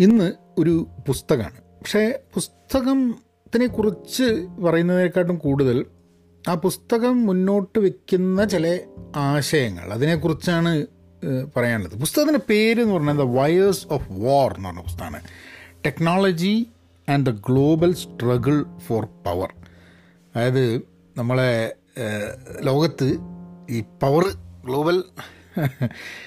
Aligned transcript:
ഇന്ന് 0.00 0.32
ഒരു 0.58 0.86
പുസ്തകമാണ്. 1.08 1.60
പക്ഷേ 1.60 2.20
പുസ്തകത്തിനെ 2.34 3.66
കുറിച്ച് 3.66 4.46
പറയുന്നതിനെക്കാട്ടും 4.64 5.38
കൂടുതൽ 5.38 5.86
ആ 6.48 6.54
പുസ്തകം 6.54 7.26
മുന്നോട്ട് 7.26 7.78
വെക്കുന്ന 7.78 8.44
ചില 8.44 8.78
ആശയങ്ങൾ 9.16 9.92
അതിനെക്കുറിച്ചാണ് 9.92 10.86
പറയാനുള്ളത്. 11.56 12.00
പുസ്തകത്തിന്റെ 12.00 12.40
പേര് 12.48 12.82
എന്ന് 12.82 12.94
പറഞ്ഞാൽ 12.94 13.18
ദ 13.18 13.20
വയേഴ്സ് 13.20 13.86
ഓഫ് 13.90 14.12
വാർ 14.12 14.54
എന്ന് 14.56 14.68
പറഞ്ഞ 14.68 14.80
പുസ്തകമാണ്. 14.80 15.22
Technology 15.86 16.66
and 17.08 17.26
the 17.26 17.30
global 17.30 17.94
struggle 17.94 18.64
for 18.78 19.04
power. 19.04 19.54
അതായത് 20.36 20.76
നമ്മളെ 21.16 21.74
ലോകത്ത് 22.60 23.18
ഈ 23.70 23.80
power 23.80 24.24
global 24.64 25.04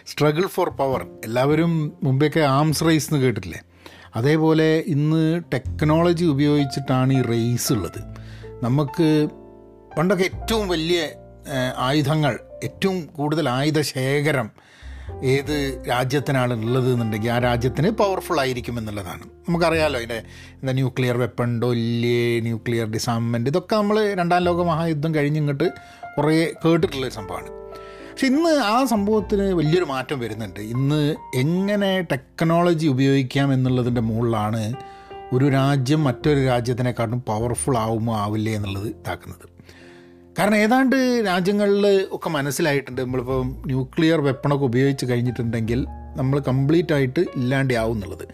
struggle 0.08 0.46
for 0.48 0.70
power. 0.70 1.08
എല്ലാവരും 1.26 1.94
മുമ്പെയൊക്കെ 2.04 2.40
ആംസ് 2.40 2.86
റേസ് 2.86 3.14
എന്ന് 3.14 3.26
കേട്ടിട്ടില്ലേ? 3.26 3.62
അതേപോലെ 4.16 4.84
ഇന്ന് 4.88 5.42
ടെക്നോളജി 5.54 6.26
ഉപയോഗിച്ചിട്ടാണ് 6.26 7.14
ഈ 7.14 7.22
റേസ് 7.22 7.74
ഉള്ളത്. 7.74 8.00
നമുക്ക് 8.64 9.28
പണ്ടൊക്കെ 9.98 10.24
ഏറ്റവും 10.24 10.68
വലിയ 10.68 11.10
ആയുധങ്ങൾ 11.78 12.40
ഏറ്റവും 12.64 13.06
കൂടുതൽ 13.06 13.50
ആയുധ 13.50 13.82
ശേഖരം 13.82 14.50
ഏത് 15.24 15.84
രാജ്യത്തിനാണ് 15.90 16.54
ഉള്ളത് 16.54 16.94
എന്നുണ്ടെങ്കിൽ 16.94 17.30
ആ 17.32 17.38
രാജ്യത്തിന് 17.40 17.90
പവർഫുൾ 17.90 18.40
ആയിരിക്കും 18.40 18.80
എന്നുള്ളതാണ്. 18.80 19.22
നമുക്കറിയാമല്ലോ 19.22 20.00
അതിന്റെ 20.00 20.18
എന്താ 20.54 20.74
ന്യൂക്ലിയർ 20.74 21.18
വെപ്പൺ 21.18 21.62
ഡൊല്ല് 21.62 22.42
ന്യൂക്ലിയർ 22.42 22.88
ഡിസാമെന്റ് 22.88 23.50
ഇതൊക്കെ 23.50 23.76
നമ്മൾ 23.76 24.14
രണ്ടാം 24.14 24.42
ലോക 24.42 24.66
മഹായുദ്ധം 24.68 25.16
കഴിഞ്ഞിങ്ങോട്ട് 25.16 25.70
കുറേ 26.18 26.54
കേട്ടിട്ടുള്ളൊരു 26.66 27.14
സംഭവമാണ്. 27.14 27.67
പക്ഷെ 28.18 28.28
ഇന്ന് 28.28 28.50
ആ 28.50 28.86
സംഭവത്തിന് 28.86 29.54
വലിയൊരു 29.54 29.86
മാറ്റം 29.86 30.20
വരുന്നുണ്ട്. 30.20 30.60
ഇന്ന് 30.60 31.16
എങ്ങനെ 31.36 32.02
ടെക്നോളജി 32.02 32.88
ഉപയോഗിക്കാം 32.88 33.54
എന്നുള്ളതിന്റെ 33.54 34.02
മുകളിലാണ് 34.02 34.74
ഒരു 35.34 35.50
രാജ്യം 35.50 36.04
മറ്റൊരു 36.04 36.46
രാജ്യത്തിനെക്കാട്ടും 36.46 37.22
പവർഫുൾ 37.22 37.78
ആവുമോ 37.78 38.16
ആവില്ലേ 38.16 38.56
എന്നുള്ളത് 38.56 38.88
ഇതാക്കുന്നത്. 38.88 39.50
കാരണം 40.40 40.56
ഏതാണ്ട് 40.56 41.24
രാജ്യങ്ങളിൽ 41.28 42.08
ഒക്കെ 42.12 42.30
മനസ്സിലായിട്ടുണ്ട്. 42.30 43.02
നമ്മളിപ്പോൾ 43.02 43.46
ന്യൂക്ലിയർ 43.46 44.22
വെപ്പണൊക്കെ 44.22 44.66
ഉപയോഗിച്ച് 44.66 45.06
കഴിഞ്ഞിട്ടുണ്ടെങ്കിൽ 45.06 45.86
നമ്മൾ 46.16 46.40
കംപ്ലീറ്റ് 46.40 46.94
ആയിട്ട് 46.94 47.20
ഇല്ലാണ്ടാവും 47.20 47.94
എന്നുള്ളത്. 47.94 48.28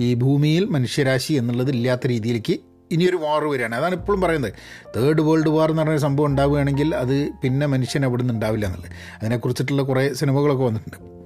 ഈ 0.00 0.14
ഭൂമിയിൽ 0.14 0.64
മനുഷ്യരാശി 0.64 1.32
എന്നുള്ളത് 1.32 1.70
ഇല്ലാത്ത 1.70 2.06
രീതിയിലേക്ക് 2.06 2.69
ഇനിയൊരു 2.90 3.16
വാർ 3.16 3.44
വരികയാണ്. 3.44 3.74
അതാണ് 3.74 3.94
ഇപ്പോഴും 3.94 4.20
പറയുന്നത്. 4.20 4.52
തേർഡ് 4.96 5.20
വേൾഡ് 5.20 5.48
വാർ 5.48 5.70
എന്ന് 5.70 5.82
പറഞ്ഞൊരു 5.82 6.00
സംഭവം 6.00 6.26
ഉണ്ടാവുകയാണെങ്കിൽ 6.26 6.94
അത് 6.94 7.30
പിന്നെ 7.42 7.66
മനുഷ്യൻ 7.66 8.04
അവിടെ 8.04 8.22
നിന്ന് 8.22 8.34
ഉണ്ടാവില്ല 8.34 8.66
എന്നുള്ളത്. 8.66 8.90
അതിനെക്കുറിച്ചിട്ടുള്ള 9.20 9.82
കുറേ 9.82 10.14
സിനിമകളൊക്കെ 10.14 10.64
വന്നിട്ടുണ്ട്. 10.64 11.20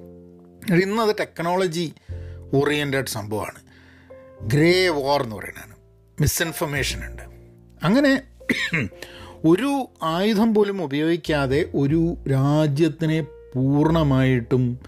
ഇന്ന് 0.72 0.86
ഇന്നത് 0.86 1.16
ടെക്നോളജി 1.20 1.92
ഓറിയന്റഡ് 2.54 3.06
സംഭവമാണ്. 3.06 3.58
ഗ്രേ 4.42 4.88
വാർ 4.88 5.22
എന്ന് 5.22 5.36
പറയുന്നതാണ്. 5.36 5.74
മിസ്ഇൻഫർമേഷൻ 6.20 7.00
ഉണ്ട്. 7.06 7.22
അങ്ങനെ 7.84 8.22
ഒരു 9.44 9.88
ആയുധം 10.02 10.54
പോലും 10.54 10.82
ഉപയോഗിക്കാതെ 10.82 11.70
ഒരു 11.74 12.16
രാജ്യത്തിനെ 12.32 13.26
പൂർണമായിട്ടും 13.54 14.78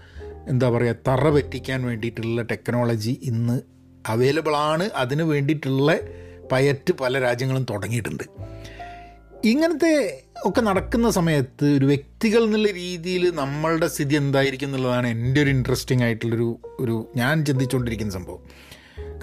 എന്താ 0.49 0.69
പറയുക 0.69 0.95
തറ 1.07 1.29
പറ്റിക്കാൻ 1.29 1.83
വേണ്ടിയിട്ടുള്ള 1.83 2.41
ടെക്നോളജി 2.41 3.19
ഇന്ന് 3.23 3.61
അവൈലബിളാണ് 4.07 4.89
അതിന് 4.95 5.23
വേണ്ടിയിട്ടുള്ള 5.23 5.99
പയറ്റ് 6.51 6.93
പല 6.93 7.19
രാജ്യങ്ങളും 7.19 7.65
തുടങ്ങിയിട്ടുണ്ട്. 7.69 8.23
ഇങ്ങനത്തെ 9.45 10.23
ഒക്കെ 10.45 10.61
നടക്കുന്ന 10.61 11.09
സമയത്ത് 11.09 11.65
ഒരു 11.65 11.85
വ്യക്തികൾ 11.85 12.43
എന്നുള്ള 12.43 12.71
രീതിയിൽ 12.71 13.35
നമ്മളുടെ 13.35 13.87
സ്ഥിതി 13.87 14.15
എന്തായിരിക്കും 14.15 14.67
എന്നുള്ളതാണ് 14.67 15.07
എന്റെ 15.07 15.41
ഒരു 15.41 15.49
ഇൻട്രസ്റ്റിംഗ് 15.49 16.03
ആയിട്ടുള്ളൊരു 16.03 16.59
ഒരു 16.79 17.07
ഞാൻ 17.15 17.45
ചിന്തിച്ചുകൊണ്ടിരിക്കുന്ന 17.45 18.13
സംഭവം. 18.13 18.41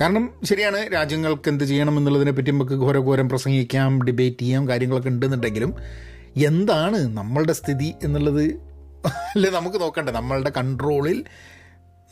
കാരണം 0.00 0.34
ശരിയാണ് 0.44 0.92
രാജ്യങ്ങൾക്ക് 0.92 1.48
എന്ത് 1.48 1.64
ചെയ്യണം 1.64 1.98
എന്നുള്ളതിനെ 1.98 2.32
പറ്റി 2.32 2.50
നമുക്ക് 2.50 2.72
ഘോരഘോരം 2.72 3.28
പ്രസംഗിക്കാം 3.28 4.02
ഡിബേറ്റ് 4.02 4.38
ചെയ്യാം 4.38 4.68
കാര്യങ്ങളൊക്കെ 4.68 5.08
ഉണ്ടെന്നുണ്ടെങ്കിലും 5.08 5.74
എന്താണ് 6.36 6.96
നമ്മളുടെ 6.96 7.52
സ്ഥിതി 7.52 7.94
എന്നുള്ളത്? 8.02 8.44
അല്ലേ 9.34 9.50
നമുക്ക് 9.50 9.80
നോക്കണ്ടേ 9.80 10.12
നമ്മളുടെ 10.12 10.50
കൺട്രോളിൽ 10.56 11.24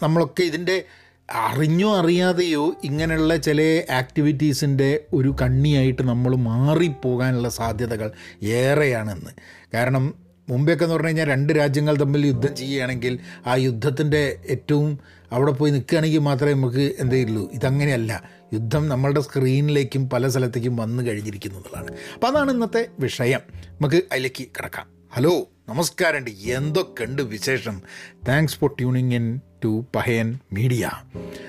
നമ്മളൊക്കെ 0.03 0.43
ഇതിന്റെ 0.43 0.85
അറിഞ്ഞോ 1.33 1.97
അറിയാതെയോ 1.97 2.75
ഇങ്ങനെയുള്ള 2.85 3.37
ചില 3.37 3.83
ആക്ടിവിറ്റീസിന്റെ 3.91 5.05
ഒരു 5.13 5.37
കണ്ണിയായിട്ട് 5.43 6.03
നമ്മൾ 6.03 6.37
മാറിപ്പോകാനുള്ള 6.37 7.49
സാധ്യതകൾ 7.49 8.13
ഏറെയാണെന്ന്. 8.43 9.31
കാരണം 9.75 10.15
മുമ്പെയൊക്കെ 10.49 10.85
എന്ന് 10.85 10.95
പറഞ്ഞു 10.95 11.09
കഴിഞ്ഞാൽ 11.09 11.29
രണ്ട് 11.29 11.53
രാജ്യങ്ങൾ 11.53 11.97
തമ്മിൽ 11.97 12.27
യുദ്ധം 12.27 12.57
ചെയ്യുകയാണെങ്കിൽ 12.57 13.19
ആ 13.47 13.55
യുദ്ധത്തിന്റെ 13.55 14.39
ഏറ്റവും 14.47 14.99
അവിടെ 15.33 15.53
പോയി 15.53 15.71
നിൽക്കുകയാണെങ്കിൽ 15.71 16.19
മാത്രമേ 16.19 16.53
നമുക്ക് 16.53 16.93
എന്തെയുള്ളൂ 16.99 17.51
ഇതങ്ങനെയല്ല. 17.53 18.23
യുദ്ധം 18.55 18.89
നമ്മളുടെ 18.89 19.21
സ്ക്രീനിലേക്കും 19.21 20.11
പല 20.11 20.29
സ്ഥലത്തേക്കും 20.29 20.77
വന്നു 20.77 21.03
കഴിഞ്ഞിരിക്കുന്നു 21.03 21.59
എന്നുള്ളതാണ്. 21.59 21.99
അപ്പോൾ 22.15 22.27
അതാണ് 22.27 22.53
ഇന്നത്തെ 22.53 22.89
വിഷയം. 22.99 23.41
നമുക്ക് 23.71 24.03
അതിലേക്ക് 24.13 24.45
കിടക്കാം. 24.45 24.87
ഹലോ 25.13 25.49
നമസ്കാരമുണ്ട് 25.69 26.31
എന്തൊക്കെയുണ്ട് 26.31 27.23
വിശേഷം? 27.23 27.83
Thanks 28.29 28.57
for 28.57 28.71
tuning 28.71 29.15
in 29.15 29.41
to 29.65 29.85
Pahayan 29.97 30.39
media. 30.53 30.91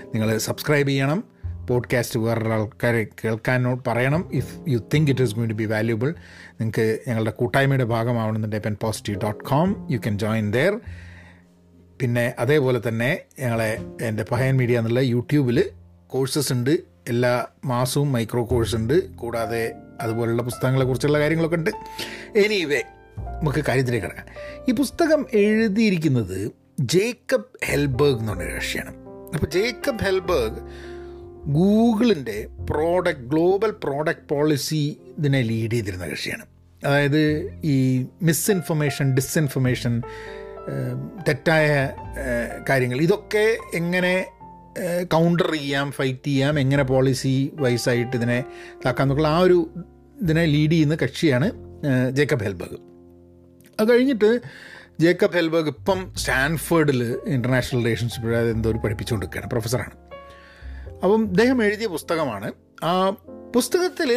നിങ്ങൾ 0.06 0.38
സബ്സ്ക്രൈബ് 0.38 0.90
ചെയ്യണം. 0.90 1.24
പോഡ്കാസ്റ്റ് 1.70 2.20
വേറൊരാൾക്കാരെ 2.20 3.08
കേൾക്കാനോ 3.24 3.82
പറയണം. 3.88 4.30
If 4.34 4.60
you 4.68 4.78
think 4.94 5.12
it 5.12 5.22
is 5.22 5.36
going 5.36 5.50
to 5.50 5.54
be 5.54 5.64
valuable 5.64 6.16
നിങ്ങൾക്ക് 6.52 7.00
ഞങ്ങളുടെ 7.08 7.32
കൂട്ടായ്മയുടെ 7.32 7.84
ഭാഗമാവണമെന്നുണ്ടെങ്കിൽ 7.84 8.66
pen 8.66 8.78
positive 8.82 9.22
dot 9.24 9.44
com 9.44 9.88
you 9.92 9.98
can 9.98 10.18
join 10.18 10.52
there 10.52 10.80
പിന്നെ 12.00 12.34
അതേപോലെ 12.40 12.82
തന്നെ 12.88 13.20
ഞങ്ങളെ 13.40 13.78
എന്റെ 14.02 14.24
പഹയൻ 14.24 14.58
മീഡിയ 14.58 14.78
എന്നുള്ള 14.78 15.00
യൂട്യൂബിൽ 15.00 15.70
കോഴ്സസ് 16.08 16.54
ഉണ്ട്. 16.54 16.80
എല്ലാ 17.10 17.48
മാസവും 17.66 18.12
മൈക്രോ 18.12 18.46
കോഴ്സ് 18.46 18.76
ഉണ്ട്. 18.76 19.16
കൂടാതെ 19.16 19.74
അതുപോലുള്ള 20.02 20.42
പുസ്തകങ്ങളെ 20.42 20.86
കുറിച്ചുള്ള 20.86 21.20
കാര്യങ്ങളൊക്കെ 21.20 21.56
ഉണ്ട്. 21.56 21.70
എനിവേ 22.38 22.84
നമുക്ക് 23.20 23.64
കാര്യത്തിലേക്ക് 23.68 24.08
കിടക്കാം. 24.08 24.26
ഈ 24.70 24.72
പുസ്തകം 24.72 25.26
എഴുതിയിരിക്കുന്നത് 25.34 26.52
ജേക്കബ് 26.80 27.66
ഹെൽബർഗ് 27.66 28.20
എന്ന് 28.20 28.32
പറഞ്ഞ 28.32 28.44
കക്ഷിയാണ്. 28.44 28.96
അപ്പോൾ 29.34 29.46
ജേക്കബ് 29.46 30.00
ഹെൽബർഗ് 30.00 30.60
ഗൂഗിളിന്റെ 31.50 32.48
പ്രോഡക്റ്റ് 32.70 33.22
ഗ്ലോബൽ 33.22 33.74
പ്രോഡക്റ്റ് 33.84 34.30
പോളിസി 34.30 34.98
ഇതിനെ 35.18 35.42
ലീഡ് 35.42 35.72
ചെയ്തിരുന്ന 35.72 36.08
കക്ഷിയാണ്. 36.08 36.46
അതായത് 36.86 37.50
ഈ 37.64 38.06
മിസ്ഇൻഫർമേഷൻ 38.22 39.14
ഡിസ്ഇൻഫർമേഷൻ 39.14 40.02
തെറ്റായ 41.28 41.90
കാര്യങ്ങൾ 42.70 43.02
ഇതൊക്കെ 43.02 43.58
എങ്ങനെ 43.74 44.26
കൗണ്ടർ 45.04 45.52
ചെയ്യാം 45.52 45.92
ഫൈറ്റ് 45.92 46.28
ചെയ്യാം 46.28 46.60
എങ്ങനെ 46.60 46.84
പോളിസി 46.84 47.52
വൈസായിട്ട് 47.54 48.18
ഇതിനെ 48.18 48.40
ഇതാക്കാം 48.40 49.06
എന്നൊക്കെയുള്ള 49.06 49.36
ആ 49.36 49.40
ഒരു 49.40 49.70
ഇതിനെ 50.22 50.46
ലീഡ് 50.46 50.72
ചെയ്യുന്ന 50.72 50.96
കക്ഷിയാണ് 50.96 51.52
ജേക്കബ് 52.12 52.44
ഹെൽബർഗ്. 52.44 52.80
അത് 53.80 53.90
കഴിഞ്ഞിട്ട് 53.90 54.42
ജേക്കബ് 55.00 55.34
ഹെൽബർഗ് 55.34 55.68
ഇപ്പം 55.68 56.14
സ്റ്റാൻഫേർഡിൽ 56.16 57.20
ഇന്റർനാഷണൽ 57.28 57.80
റിലേഷൻഷിപ്പ് 57.80 58.36
എന്തോ 58.36 58.72
ഒരു 58.72 58.78
പഠിപ്പിച്ചുകൊണ്ടിരിക്കുകയാണ്. 58.78 59.50
പ്രൊഫസറാണ്. 59.50 59.92
അപ്പം 61.04 61.24
ഇദ്ദേഹം 61.24 61.64
എഴുതിയ 61.64 61.88
പുസ്തകമാണ്. 61.88 62.52
ആ 62.84 63.10
പുസ്തകത്തിൽ 63.56 64.12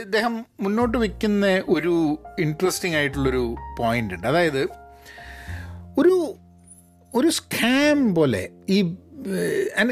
ഇദ്ദേഹം 0.00 0.46
മുന്നോട്ട് 0.60 0.98
വയ്ക്കുന്ന 0.98 1.62
ഒരു 1.68 2.18
ഇൻട്രസ്റ്റിംഗ് 2.38 2.96
ആയിട്ടുള്ളൊരു 2.96 3.54
പോയിന്റ് 3.78 4.14
ഉണ്ട്. 4.14 4.26
അതായത് 4.26 4.62
ഒരു 5.98 6.34
ഒരു 7.14 7.28
സ്കാം 7.28 8.14
പോലെ 8.14 8.48
ഈ 8.68 8.94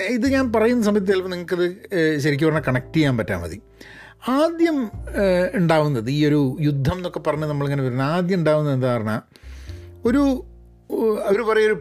ഇത് 0.09 0.27
ഞാൻ 0.29 0.53
പറയുന്ന 0.53 0.83
സമയത്ത് 0.83 1.07
ചിലപ്പോൾ 1.07 1.31
നിങ്ങൾക്കത് 1.31 2.19
ശരിക്കും 2.19 2.47
പറഞ്ഞാൽ 2.47 2.63
കണക്ട് 2.63 2.97
ചെയ്യാൻ 2.97 3.19
പറ്റാൽ 3.19 3.37
മതി. 3.37 3.63
ആദ്യം 4.29 4.91
ഉണ്ടാവുന്നത് 5.55 6.11
ഈ 6.11 6.27
ഒരു 6.27 6.57
യുദ്ധം 6.61 6.97
എന്നൊക്കെ 6.97 7.21
പറഞ്ഞ് 7.21 7.45
നമ്മളിങ്ങനെ 7.45 7.83
വരുന്നത് 7.83 8.07
ആദ്യം 8.07 8.39
ഉണ്ടാവുന്നത് 8.39 8.75
എന്താ 8.75 8.97
പറഞ്ഞാൽ 8.97 9.21
ഒരു 10.05 10.23
അവർ 11.27 11.41
പറയൊരു 11.49 11.77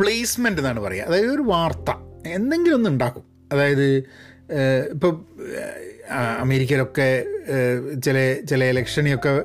പ്ലേസ്മെന്റ് 0.00 0.60
എന്നാണ് 0.60 0.80
പറയുക. 0.80 1.04
അതായത് 1.04 1.30
ഒരു 1.34 1.42
വാർത്ത. 1.42 1.90
എന്തെങ്കിലും 2.26 2.76
ഒന്ന് 2.76 2.90
ഉണ്ടാക്കും. 2.90 3.24
അതായത് 3.52 3.86
ഇപ്പോൾ 4.92 5.24
അമേരിക്കയിലൊക്കെ 6.38 7.24
ചില 8.04 8.36
ചില 8.50 8.64
ഇലക്ഷനെയൊക്കെ 8.64 9.42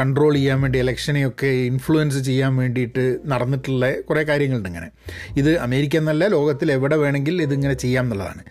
കൺട്രോൾ 0.00 0.34
ചെയ്യാൻ 0.34 0.60
വേണ്ടി 0.60 0.78
ഇലക്ഷനെയൊക്കെ 0.78 1.46
ഇൻഫ്ലുവൻസ് 1.46 2.18
ചെയ്യാൻ 2.18 2.56
വേണ്ടിയിട്ട് 2.56 3.18
നടന്നിട്ടുള്ള 3.26 4.00
കുറേ 4.00 4.22
കാര്യങ്ങളുണ്ട് 4.22 4.68
ഇങ്ങനെ. 4.68 4.90
ഇത് 5.36 5.58
അമേരിക്ക 5.58 5.96
എന്നല്ല 5.96 6.26
ലോകത്തിൽ 6.26 6.72
എവിടെ 6.72 6.96
വേണമെങ്കിൽ 6.96 7.42
ഇതിങ്ങനെ 7.42 7.74
ചെയ്യാം 7.74 8.04
എന്നുള്ളതാണ്. 8.04 8.42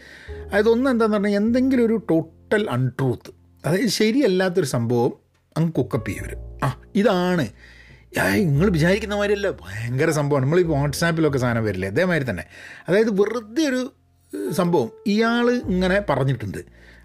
അതായത് 0.50 0.70
ഒന്ന് 0.70 0.90
എന്താണെന്ന് 0.90 1.18
പറഞ്ഞാൽ 1.18 1.40
എന്തെങ്കിലും 1.40 1.86
ഒരു 1.86 2.02
ടോട്ടൽ 2.10 2.68
അൺട്രൂത്ത് 2.70 3.32
അതായത് 3.66 3.88
ശരിയല്ലാത്തൊരു 3.88 4.66
സംഭവം 4.66 5.14
അങ്ങ് 5.58 5.72
കുക്കപ്പ് 5.72 6.10
ചെയ്യും 6.10 6.60
ആ 6.64 6.82
ഇതാണ് 6.96 7.48
നിങ്ങൾ 8.18 8.70
വിചാരിക്കുന്ന 8.70 9.16
മാതിരിയല്ല. 9.16 9.52
ഭയങ്കര 9.52 10.10
സംഭവമാണ്. 10.10 10.46
നമ്മൾ 10.46 10.60
ഈ 10.60 10.64
വാട്സാപ്പിലൊക്കെ 10.64 11.38
സാധനം 11.38 11.66
വരില്ലേ? 11.66 11.90
അതേമാതിരി 11.90 12.30
തന്നെ. 12.30 12.44
അതായത് 12.90 13.22
വെറുതെ 13.22 13.64
ഒരു 13.64 13.94
സംഭവം 14.52 14.90
ഇയാൾ 15.08 15.50
ഇങ്ങനെ 15.52 16.02
പറഞ്ഞിട്ടുണ്ട്. 16.10 16.58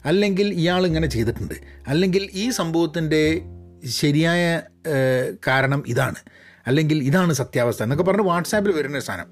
അല്ലെങ്കിൽ 0.05 0.47
ഇയാൾ 0.47 0.87
ഇങ്ങനെ 0.87 1.07
ചെയ്തിട്ടുണ്ട്. 1.07 1.55
അല്ലെങ്കിൽ 1.89 2.31
ഈ 2.33 2.51
സംഭവത്തിന്റെ 2.51 3.43
ശരിയായ 3.89 4.63
കാരണം 5.47 5.85
ഇതാണ്. 5.87 6.15
അല്ലെങ്കിൽ 6.67 6.99
ഇതാണ് 7.05 7.33
സത്യാവസ്ഥ 7.33 7.83
എന്നൊക്കെ 7.83 8.05
പറഞ്ഞ് 8.05 8.23
വാട്സാപ്പിൽ 8.23 8.73
വരുന്ന 8.73 8.97
ഒരു 8.99 9.05
സാധനം. 9.05 9.31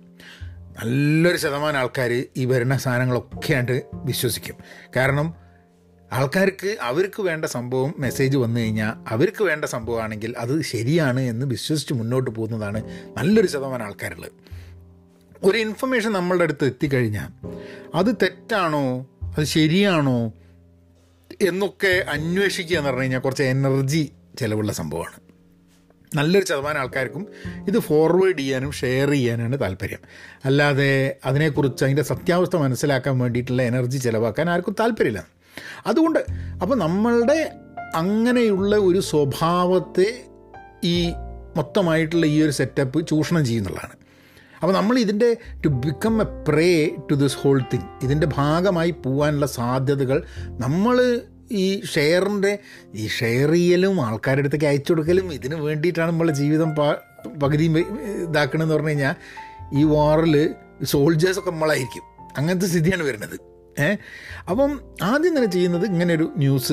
നല്ലൊരു 0.79 1.37
ശതമാനം 1.37 1.79
ആൾക്കാർ 1.79 2.25
ഈ 2.37 2.45
വരുന്ന 2.45 2.77
സാധനങ്ങളൊക്കെ 2.77 3.53
ആയിട്ട് 3.55 3.83
വിശ്വസിക്കും. 3.95 4.55
കാരണം 4.97 5.42
ആൾക്കാർക്ക് 6.13 6.77
അവർക്ക് 6.81 7.23
വേണ്ട 7.23 7.45
സംഭവം 7.45 7.95
മെസ്സേജ് 7.99 8.37
വന്നു 8.37 8.61
കഴിഞ്ഞാൽ 8.61 9.13
അവർക്ക് 9.13 9.45
വേണ്ട 9.45 9.65
സംഭവമാണെങ്കിൽ 9.65 10.35
അത് 10.39 10.63
ശരിയാണ് 10.63 11.21
എന്ന് 11.21 11.47
വിശ്വസിച്ച് 11.47 11.95
മുന്നോട്ട് 11.95 12.31
പോകുന്നതാണ് 12.31 12.83
നല്ലൊരു 13.19 13.47
ശതമാനം 13.47 13.85
ആൾക്കാരുള്ളത്. 13.85 14.33
ഒരു 15.45 15.59
ഇൻഫർമേഷൻ 15.59 16.13
നമ്മളുടെ 16.13 16.45
അടുത്ത് 16.45 16.65
എത്തിക്കഴിഞ്ഞാൽ 16.65 17.47
അത് 17.95 18.07
തെറ്റാണോ? 18.07 19.07
അത് 19.23 19.45
ശരിയാണോ? 19.45 20.33
എന്നൊക്കെ 21.43 22.05
അന്വേഷിക്കുക 22.11 22.77
എന്ന് 22.77 22.89
പറഞ്ഞു 22.89 23.03
കഴിഞ്ഞാൽ 23.03 23.19
കുറച്ച് 23.19 23.43
എനർജി 23.43 24.13
ചിലവുള്ള 24.39 24.73
സംഭവമാണ്. 24.73 25.33
നല്ലൊരു 26.17 26.47
ശതമാനം 26.47 26.79
ആൾക്കാർക്കും 26.79 27.27
ഇത് 27.69 27.79
ഫോർവേഡ് 27.79 28.39
ചെയ്യാനും 28.39 28.73
ഷെയർ 28.73 29.11
ചെയ്യാനാണ് 29.11 29.61
താല്പര്യം. 29.61 29.99
അല്ലാതെ 30.45 31.17
അതിനെക്കുറിച്ച് 31.25 31.85
അതിന്റെ 31.85 32.03
സത്യാവസ്ഥ 32.03 32.57
മനസ്സിലാക്കാൻ 32.57 33.19
വേണ്ടിയിട്ടുള്ള 33.19 33.63
എനർജി 33.63 33.99
ചിലവാക്കാൻ 33.99 34.51
ആർക്കും 34.51 34.77
താല്പര്യമില്ല. 34.81 35.42
അതുകൊണ്ട് 35.87 36.21
അപ്പോൾ 36.63 36.75
നമ്മളുടെ 36.75 37.53
അങ്ങനെയുള്ള 37.95 38.77
ഒരു 38.77 38.99
സ്വഭാവത്തെ 38.99 40.25
ഈ 40.85 41.13
മൊത്തമായിട്ടുള്ള 41.57 42.27
ഈ 42.27 42.43
ഒരു 42.43 42.51
സെറ്റപ്പ് 42.51 43.09
ചൂഷണം 43.09 43.45
ചെയ്യുന്നുള്ളതാണ്. 43.47 43.95
അപ്പോൾ 44.61 44.73
നമ്മൾ 44.73 44.99
ഇതിന്റെ 44.99 45.37
to 45.65 45.69
become 45.69 46.23
a 46.23 46.27
prey 46.49 46.97
to 47.11 47.15
this 47.15 47.37
whole 47.37 47.63
thing 47.73 47.89
ഇതിന്റെ 48.03 48.27
ഭാഗമായി 48.35 48.91
പോകാനുള്ള 48.91 49.47
സാധ്യതകൾ 49.47 50.23
നമ്മൾ 50.51 51.23
ഈ 51.51 51.83
ഷെയറിന്റെ 51.95 52.59
ഈ 52.95 53.09
ഷെയർ 53.09 53.51
ചെയ്യലും 53.53 54.07
ആൾക്കാരുടെ 54.07 54.43
അടുത്തേക്ക് 54.43 54.67
അയച്ചു 54.67 54.93
കൊടുക്കലും 54.93 55.33
ഇതിന് 55.33 55.55
വേണ്ടിയിട്ടാണ് 55.55 56.11
നമ്മളെ 56.11 56.33
ജീവിതം 56.33 56.71
പകുതി 57.43 57.65
ഇതാക്കണമെന്ന് 58.29 58.75
പറഞ്ഞു 58.75 58.89
കഴിഞ്ഞാൽ 58.89 59.15
ഈ 59.73 59.85
വാറിൽ 59.85 60.55
സോൾജേഴ്സൊക്കെ 60.85 61.51
നമ്മളായിരിക്കും. 61.51 62.05
അങ്ങനത്തെ 62.37 62.67
സ്ഥിതിയാണ് 62.67 63.03
വരുന്നത്. 63.03 63.52
ഏഹ് 63.79 63.97
അപ്പം 64.51 64.81
ആദ്യം 65.03 65.37
തന്നെ 65.37 65.51
ചെയ്യുന്നത് 65.51 65.87
ഇങ്ങനെ 65.87 66.15
ഒരു 66.15 66.33
ന്യൂസ് 66.37 66.73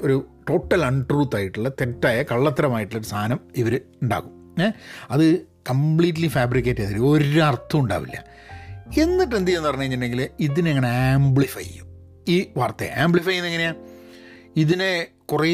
ഒരു 0.00 0.28
ടോട്ടൽ 0.48 0.84
അൺട്രൂത്ത് 0.84 1.36
ആയിട്ടുള്ള 1.36 1.68
തെറ്റായ 1.68 2.22
കള്ളത്തരമായിട്ടുള്ളൊരു 2.22 3.06
സാധനം 3.06 3.40
ഇവർ 3.56 3.80
ഉണ്ടാക്കും. 4.02 4.62
ഏ? 4.62 4.70
അത് 5.10 5.38
കംപ്ലീറ്റ്ലി 5.70 6.28
ഫാബ്രിക്കേറ്റ് 6.28 6.80
ചെയ്തിട്ട് 6.80 7.00
ഒരു 7.00 7.40
അർത്ഥം 7.40 7.80
ഉണ്ടാവില്ല. 7.80 8.24
എന്നിട്ട് 9.00 9.36
എന്ത് 9.36 9.48
ചെയ്യുമെന്ന് 9.48 9.68
പറഞ്ഞു 9.68 9.82
കഴിഞ്ഞിട്ടുണ്ടെങ്കിൽ 9.82 10.28
ഇതിനെങ്ങനെ 10.40 10.88
ആംപ്ലിഫൈ 10.88 11.62
ചെയ്യും. 11.62 11.86
ഈ 12.28 12.46
വാർത്തയെ. 12.56 12.88
ആംപ്ലിഫൈ 12.88 13.30
ചെയ്യുന്നത് 13.30 13.52
എങ്ങനെയാണ് 13.52 13.76
ഇതിനെ 14.56 15.06
കുറേ 15.26 15.52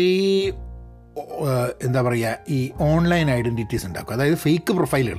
എന്താ 1.82 2.02
പറയുക 2.02 2.36
ഈ 2.48 2.70
ഓൺലൈൻ 2.76 3.30
ഐഡന്റിറ്റീസ് 3.30 3.86
ഉണ്ടാക്കും. 3.86 4.12
അതായത് 4.12 4.34
ഫേക്ക് 4.34 4.72
പ്രൊഫൈലുകൾ 4.72 5.18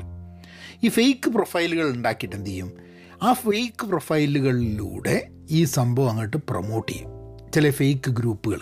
ഈ 0.84 0.90
ഫേക്ക് 0.90 1.30
പ്രൊഫൈലുകൾ 1.30 1.90
ഉണ്ടാക്കിയിട്ട് 1.90 2.36
എന്ത് 2.36 2.50
ചെയ്യും? 2.50 2.89
ആ 3.24 3.34
ഫേക്ക് 3.34 3.86
പ്രൊഫൈലുകളിലൂടെ 3.86 5.28
ഈ 5.50 5.64
സംഭവം 5.64 6.10
അങ്ങോട്ട് 6.10 6.38
പ്രൊമോട്ട് 6.38 6.92
ചെയ്യും. 6.92 7.10
ചില 7.54 7.70
ഫേക്ക് 7.70 8.12
ഗ്രൂപ്പുകൾ 8.12 8.62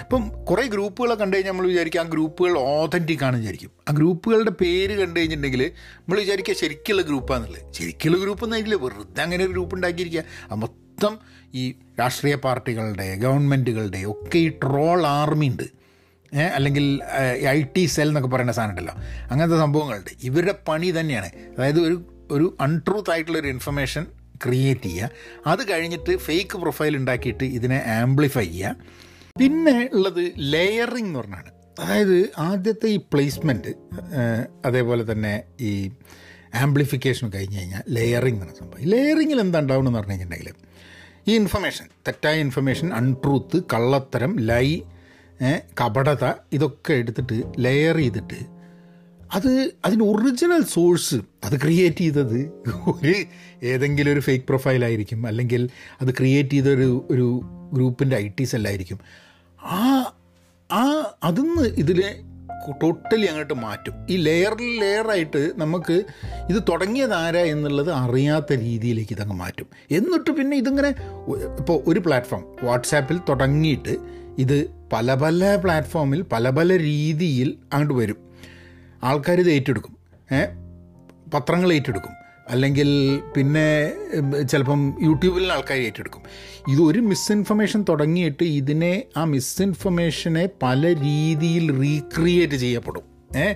ഇപ്പം 0.00 0.44
കുറേ 0.44 0.66
ഗ്രൂപ്പുകളെ 0.66 1.14
കണ്ടു 1.14 1.36
കഴിഞ്ഞാൽ 1.36 1.52
നമ്മൾ 1.52 1.66
വിചാരിക്കും 1.66 2.00
ആ 2.00 2.02
ഗ്രൂപ്പുകൾ 2.02 2.58
ഓതന്റിക് 2.58 3.24
ആണെന്ന് 3.24 3.40
വിചാരിക്കും. 3.40 3.70
ആ 3.88 3.92
ഗ്രൂപ്പുകളുടെ 3.92 4.50
പേര് 4.50 4.98
കണ്ടു 5.00 5.20
കഴിഞ്ഞിട്ടുണ്ടെങ്കിൽ 5.20 5.70
നമ്മൾ 5.98 6.20
വിചാരിക്കുക 6.20 6.54
ശരിക്കുള്ള 6.54 7.02
ഗ്രൂപ്പാണെന്നുള്ളത് 7.02 7.72
ശരിക്കുള്ള 7.72 8.18
ഗ്രൂപ്പ് 8.18 8.44
ഒന്നായില്ല 8.44 8.74
വെറുതെ 8.74 9.22
അങ്ങനെ 9.22 9.44
ഒരു 9.44 9.52
ഗ്രൂപ്പ് 9.52 9.76
ഉണ്ടാക്കിയിരിക്കുക. 9.76 10.24
ആ 10.50 10.54
മൊത്തം 10.54 11.18
ഈ 11.54 11.74
രാഷ്ട്രീയ 12.00 12.34
പാർട്ടികളുടെ 12.34 13.16
ഗവൺമെന്റുകളുടെ 13.16 14.02
ഒക്കെ 14.06 14.38
ഈ 14.38 14.48
ട്രോൾ 14.48 15.06
ആർമി 15.06 15.46
ഉണ്ട്. 15.46 15.66
അല്ലെങ്കിൽ 16.36 17.00
ഐ 17.48 17.62
ടി 17.76 17.84
സെൽ 17.84 18.08
എന്നൊക്കെ 18.08 18.30
പറയുന്ന 18.30 18.52
സാധനം 18.52 18.70
ഉണ്ടല്ലോ. 18.70 18.94
അങ്ങനത്തെ 19.30 19.58
സംഭവങ്ങളുണ്ട്. 19.58 20.10
ഇവരുടെ 20.22 20.54
പണി 20.68 20.90
തന്നെയാണ്. 20.90 21.30
അതായത് 21.58 21.80
ഒരു 21.80 22.19
ഒരു 22.30 22.56
അൺട്രൂത്ത് 22.60 23.10
ആയിട്ടുള്ളൊരു 23.10 23.46
ഇൻഫർമേഷൻ 23.46 24.06
ക്രിയേറ്റ് 24.44 24.88
ചെയ്യുക. 24.88 25.10
അത് 25.46 25.62
കഴിഞ്ഞിട്ട് 25.70 26.16
ഫേക്ക് 26.16 26.58
പ്രൊഫൈൽ 26.58 26.96
ഉണ്ടാക്കിയിട്ട് 26.96 27.44
ഇതിനെ 27.44 27.78
ആംപ്ലിഫൈ 28.00 28.44
ചെയ്യുക. 28.44 28.76
പിന്നെ 29.38 29.90
ഉള്ളത് 29.94 30.22
ലെയറിംഗ് 30.38 31.08
എന്ന് 31.08 31.18
പറഞ്ഞാണ്. 31.18 31.50
അതായത് 31.80 32.16
ആദ്യത്തെ 32.38 32.86
ഈ 32.86 32.96
പ്ലേസ്മെന്റ് 33.12 33.72
അതേപോലെ 34.66 35.12
തന്നെ 35.12 35.34
ഈ 35.60 35.90
ആംപ്ലിഫിക്കേഷൻ 36.54 37.26
കഴിഞ്ഞ് 37.34 37.58
കഴിഞ്ഞാൽ 37.58 37.82
ലെയറിംഗ് 37.88 38.40
പറഞ്ഞ 38.40 38.54
സംഭവം. 38.60 38.86
ലെയറിങ്ങിൽ 38.92 39.40
എന്താ 39.40 39.60
ഉണ്ടാവണമെന്ന് 39.60 39.98
പറഞ്ഞു 39.98 40.12
കഴിഞ്ഞിട്ടുണ്ടെങ്കിൽ 40.12 40.56
ഈ 41.28 41.34
ഇൻഫർമേഷൻ 41.34 41.86
തെറ്റായ 42.08 42.38
ഇൻഫർമേഷൻ 42.40 42.88
അൺട്രൂത്ത് 42.94 43.58
കള്ളത്തരം 43.72 44.32
ലൈ 44.50 44.66
കപടത 45.80 46.24
ഇതൊക്കെ 46.52 46.92
എടുത്തിട്ട് 46.92 47.36
ലെയർ 47.58 47.96
ചെയ്തിട്ട് 47.96 48.40
അത് 49.34 49.72
അതിന്റെ 49.84 50.04
ഒറിജിനൽ 50.04 50.62
സോഴ്സ് 50.64 51.14
അത് 51.14 51.60
ക്രിയേറ്റ് 51.60 51.96
ചെയ്തത് 51.96 52.52
ഒരു 52.86 53.14
ഏതെങ്കിലും 53.62 54.12
ഒരു 54.12 54.20
ഫേക്ക് 54.20 54.44
പ്രൊഫൈലായിരിക്കും 54.44 55.26
അല്ലെങ്കിൽ 55.26 55.68
അത് 56.00 56.14
ക്രിയേറ്റ് 56.14 56.50
ചെയ്ത 56.50 56.66
ഒരു 56.66 57.06
ഒരു 57.10 57.40
ഗ്രൂപ്പിന്റെ 57.72 58.16
ഐ 58.16 58.28
ടി 58.28 58.44
സെല്ലായിരിക്കും 58.44 58.98
ആ 59.64 60.12
ആ 60.72 61.14
അതിന്ന് 61.24 61.62
ഇതിലെ 61.62 62.16
ടോട്ടലി 62.82 63.26
അങ്ങോട്ട് 63.26 63.54
മാറ്റും. 63.54 64.06
ഈ 64.10 64.16
ലെയറിൽ 64.16 64.80
ലെയറായിട്ട് 64.80 65.52
നമുക്ക് 65.56 66.02
ഇത് 66.50 66.62
തുടങ്ങിയതാരാ 66.68 67.40
എന്നുള്ളത് 67.40 67.90
അറിയാത്ത 67.90 68.52
രീതിയിലേക്ക് 68.52 69.12
ഇതങ്ങ് 69.12 69.34
മാറ്റും. 69.34 69.66
എന്നിട്ട് 69.90 70.30
പിന്നെ 70.30 70.56
ഇതിങ്ങനെ 70.56 70.88
ഇപ്പോൾ 71.58 71.82
ഒരു 71.86 72.00
പ്ലാറ്റ്ഫോം 72.00 72.44
വാട്സാപ്പിൽ 72.62 73.20
തുടങ്ങിയിട്ട് 73.28 73.96
ഇത് 74.38 74.70
പല 74.92 75.14
പല 75.14 75.56
പ്ലാറ്റ്ഫോമിൽ 75.56 76.22
പല 76.22 76.50
പല 76.50 76.78
രീതിയിൽ 76.78 77.58
അങ്ങോട്ട് 77.72 77.94
വരും. 77.94 78.29
ആൾക്കാർ 79.02 79.40
ഇത് 79.40 79.50
ഏറ്റെടുക്കും. 79.50 79.96
പത്രങ്ങൾ 81.34 81.72
ഏറ്റെടുക്കും. 81.72 82.10
അല്ലെങ്കിൽ 82.48 83.20
പിന്നെ 83.36 83.92
ചിലപ്പം 84.50 84.94
യൂട്യൂബിൽ 85.02 85.52
ആൾക്കാർ 85.52 85.78
ഏറ്റെടുക്കും. 85.78 86.22
ഇതൊരു 86.68 87.00
മിസ്ഇൻഫർമേഷൻ 87.00 87.84
തുടങ്ങിയിട്ട് 87.88 88.44
ഇതിനെ 88.44 89.02
ആ 89.16 89.24
മിസ്ഇൻഫർമേഷനെ 89.24 90.48
പല 90.62 90.94
രീതിയിൽ 90.94 91.80
റീക്രിയേറ്റ് 91.80 92.54
ചെയ്യപ്പെടും. 92.54 93.38
ഏ? 93.38 93.52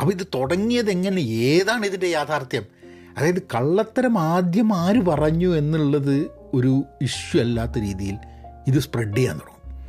അപ്പോൾ 0.00 0.12
ഇത് 0.12 0.26
തുടങ്ങിയത് 0.34 0.90
എങ്ങനെ? 0.90 1.20
ഏതാണ് 1.20 1.86
ഇതിന്റെ 1.86 2.06
യാഥാർത്ഥ്യം? 2.06 2.62
അതായത് 3.18 3.42
കള്ളത്തരം 3.42 4.18
ആദ്യം 4.18 4.74
ആര് 4.76 5.02
പറഞ്ഞു 5.02 5.56
എന്നുള്ളത് 5.56 6.30
ഒരു 6.54 6.82
ഇഷ്യൂ 7.02 7.42
അല്ലാത്ത 7.42 7.78
രീതിയിൽ 7.78 8.14
ഇത് 8.66 8.78
സ്പ്രെഡ് 8.78 9.16
ചെയ്യാൻ 9.16 9.38
തുടങ്ങും. 9.38 9.88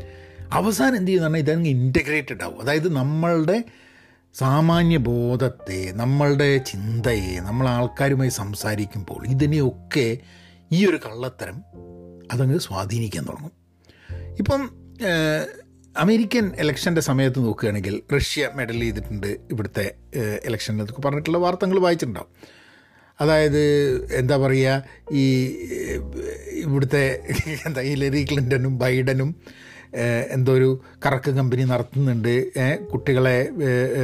അവസാനം 0.53 0.95
എന്ത് 0.95 1.07
ചെയ്യുന്നതാണ്? 1.07 1.37
ഇതങ്ങ് 1.37 1.69
ഇന്റഗ്രേറ്റഡ് 1.69 2.43
ആവും. 2.43 2.61
അതായത് 2.61 2.93
നമ്മളുടെ 2.93 3.63
സാമാന്യ 4.35 4.97
ബോധത്തെ 4.97 5.91
നമ്മളുടെ 5.95 6.57
ചിന്തയെ 6.57 7.39
നമ്മൾ 7.39 7.67
ആൾക്കാരുമായി 7.67 8.29
സംസാരിക്കുമ്പോൾ 8.29 9.21
ഇതിനെയൊക്കെ 9.27 10.17
ഈ 10.71 10.85
ഒരു 10.85 10.99
കള്ളത്തരം 11.05 11.57
അതങ്ങ് 12.31 12.59
സ്വാധീനിക്കാൻ 12.59 13.23
തുടങ്ങും. 13.23 13.53
ഇപ്പം 14.39 14.61
അമേരിക്കൻ 15.95 16.45
ഇലക്ഷന്റെ 16.59 17.01
സമയത്ത് 17.01 17.39
നോക്കുകയാണെങ്കിൽ 17.39 17.95
റഷ്യ 18.15 18.49
മെഡൽ 18.55 18.79
ചെയ്തിട്ടുണ്ട് 18.79 19.27
ഇവിടുത്തെ 19.27 19.85
ഇലക്ഷൻ 20.45 20.73
എന്നൊക്കെ 20.73 21.01
പറഞ്ഞിട്ടുള്ള 21.01 21.37
വാർത്തകൾ 21.37 21.79
വായിച്ചിട്ടുണ്ടാവും. 21.79 22.31
അതായത് 23.19 23.63
എന്താ 24.13 24.37
പറയുക 24.37 24.83
ഈ 25.11 25.25
ഇവിടുത്തെ 26.63 27.03
എന്താ 27.67 27.81
ഹിലറി 27.81 28.21
ക്ലിന്റനും 28.31 28.77
ബൈഡനും 28.77 29.29
എന്തോ 30.31 30.53
ഒരു 30.53 30.81
കറക്ക് 31.05 31.31
കമ്പനി 31.31 31.63
നടത്തുന്നുണ്ട് 31.63 32.43
കുട്ടികളെ 32.91 33.49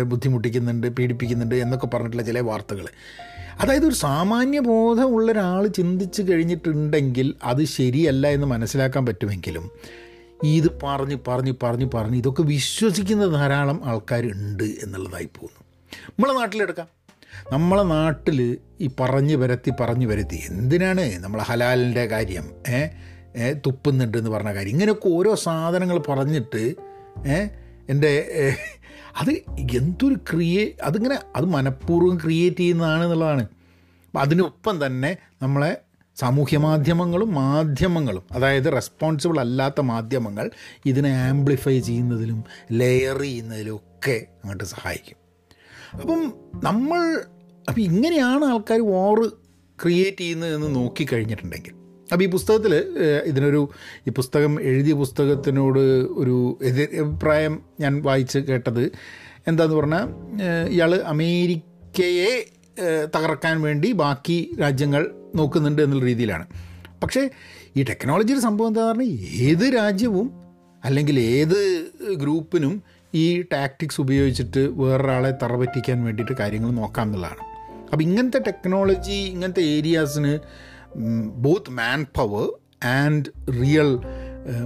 ബുദ്ധിമുട്ടിക്കുന്നുണ്ട് 0.04 0.88
പീഡിപ്പിക്കുന്നുണ്ട് 0.88 1.56
എന്നൊക്കെ 1.56 1.88
പറഞ്ഞിട്ടുള്ള 1.88 2.24
ചില 2.24 2.40
വാർത്തകൾ 2.40 2.88
അതായത് 3.62 3.86
ഒരു 3.86 3.96
സാമാന്യ 3.96 4.60
ബോധമുള്ള 4.60 5.32
ഒരാൾ 5.32 5.68
ചിന്തിച്ച് 5.68 6.22
കഴിഞ്ഞിട്ടുണ്ടെങ്കിൽ 6.32 7.34
അത് 7.44 7.64
ശരിയല്ല 7.66 8.28
എന്ന് 8.28 8.48
മനസ്സിലാക്കാൻ 8.48 9.06
പറ്റുമെങ്കിലും 9.06 9.72
ഇത് 10.44 10.80
പറഞ്ഞ് 10.84 11.18
പറഞ്ഞ് 11.28 11.54
പറഞ്ഞ് 11.64 11.90
പറഞ്ഞ് 11.94 12.18
ഇതൊക്കെ 12.18 12.42
വിശ്വസിക്കുന്ന 12.42 13.26
ധാരാളം 13.26 13.82
ആൾക്കാരുണ്ട് 13.86 14.64
എന്നുള്ളതായി 14.64 15.26
പോകുന്നു. 15.26 15.64
നമ്മളെ 16.10 16.34
നാട്ടിലെടുക്കാം. 16.34 16.88
നമ്മളെ 17.54 17.84
നാട്ടിൽ 17.84 18.58
ഈ 18.82 18.90
പറഞ്ഞു 19.00 19.36
വരത്തി 19.36 19.72
പറഞ്ഞു 19.80 20.08
വരത്തി 20.08 20.44
എന്തിനാണ് 20.50 21.20
നമ്മളെ 21.20 21.44
ഹലാലിന്റെ 21.44 22.06
കാര്യം 22.06 22.50
ഏഹ് 22.68 22.90
തുപ്പുന്നുണ്ട് 23.66 24.18
എന്ന് 24.18 24.30
പറഞ്ഞ 24.30 24.54
കാര്യം. 24.54 24.70
ഇങ്ങനെയൊക്കെ 24.70 25.10
ഓരോ 25.10 25.36
സാധനങ്ങൾ 25.36 25.98
പറഞ്ഞിട്ട് 26.10 26.76
എന്റെ 27.90 28.12
അത് 29.18 29.32
എന്തൊരു 29.60 30.16
ക്രിയേ 30.16 30.72
അതിങ്ങനെ 30.84 31.20
അത് 31.36 31.46
മനഃപൂർവം 31.46 32.18
ക്രിയേറ്റ് 32.18 32.58
ചെയ്യുന്നതാണ് 32.58 33.04
എന്നുള്ളതാണ്. 33.04 33.48
അതിനൊപ്പം 34.18 34.86
തന്നെ 34.86 35.18
നമ്മളെ 35.42 35.78
സാമൂഹ്യ 36.16 36.58
മാധ്യമങ്ങളും 36.58 37.34
മാധ്യമങ്ങളും 37.34 38.24
അതായത് 38.32 38.74
റെസ്പോൺസിബിൾ 38.74 39.40
അല്ലാത്ത 39.40 39.82
മാധ്യമങ്ങൾ 39.82 40.52
ഇതിനെ 40.86 41.10
ആംപ്ലിഫൈ 41.10 41.80
ചെയ്യുന്നതിലും 41.80 42.44
ലെയർ 42.72 43.22
ചെയ്യുന്നതിലും 43.22 43.76
ഒക്കെ 43.76 44.26
അങ്ങോട്ട് 44.34 44.64
സഹായിക്കും. 44.64 45.18
അപ്പം 46.00 46.34
നമ്മൾ 46.64 47.00
അപ്പം 47.70 47.82
ഇങ്ങനെയാണ് 47.82 48.46
ആൾക്കാർ 48.46 48.80
വാറ് 48.82 49.30
ക്രിയേറ്റ് 49.84 50.18
ചെയ്യുന്നതെന്ന് 50.18 50.76
നോക്കിക്കഴിഞ്ഞിട്ടുണ്ടെങ്കിൽ 50.76 51.83
അപ്പോൾ 52.14 52.24
ഈ 52.24 52.30
പുസ്തകത്തിൽ 52.30 52.74
ഇതിനൊരു 53.26 53.62
ഈ 54.08 54.12
പുസ്തകം 54.12 54.54
എഴുതിയ 54.62 54.94
പുസ്തകത്തിനോട് 54.94 55.80
ഒരു 56.22 56.58
എതിർ 56.62 56.90
അഭിപ്രായം 57.04 57.54
ഞാൻ 57.80 58.02
വായിച്ച് 58.02 58.40
കേട്ടത് 58.50 58.84
എന്താന്ന് 59.48 59.76
പറഞ്ഞാൽ 59.76 60.08
ഇയാൾ 60.70 60.92
അമേരിക്കയെ 61.14 62.34
തകർക്കാൻ 63.16 63.62
വേണ്ടി 63.62 63.92
ബാക്കി 63.92 64.38
രാജ്യങ്ങൾ 64.60 65.04
നോക്കുന്നുണ്ട് 65.36 65.82
എന്നുള്ള 65.82 66.06
രീതിയിലാണ്. 66.06 66.46
പക്ഷേ 67.04 67.30
ഈ 67.78 67.84
ടെക്നോളജിയുടെ 67.84 68.42
സംഭവം 68.42 68.68
എന്താ 68.68 68.84
പറഞ്ഞാൽ 68.90 69.12
ഏത് 69.50 69.66
രാജ്യവും 69.76 70.28
അല്ലെങ്കിൽ 70.86 71.20
ഏത് 71.20 71.60
ഗ്രൂപ്പിനും 72.22 72.74
ഈ 73.14 73.26
ടാക്ടിക്സ് 73.42 74.02
ഉപയോഗിച്ചിട്ട് 74.02 74.62
വേറൊരാളെ 74.82 75.32
തറ 75.44 75.56
പറ്റിക്കാൻ 75.56 75.98
വേണ്ടിയിട്ട് 76.04 76.34
കാര്യങ്ങൾ 76.34 76.72
നോക്കാം 76.72 77.08
എന്നുള്ളതാണ്. 77.08 77.42
അപ്പോൾ 77.92 78.04
ഇങ്ങനത്തെ 78.04 78.40
ടെക്നോളജി 78.40 79.18
ഇങ്ങനത്തെ 79.34 79.62
ഏരിയാസിന് 79.62 80.34
both 81.36 81.72
man 81.72 82.06
power 82.18 82.50
and 82.86 83.26
real 83.62 84.00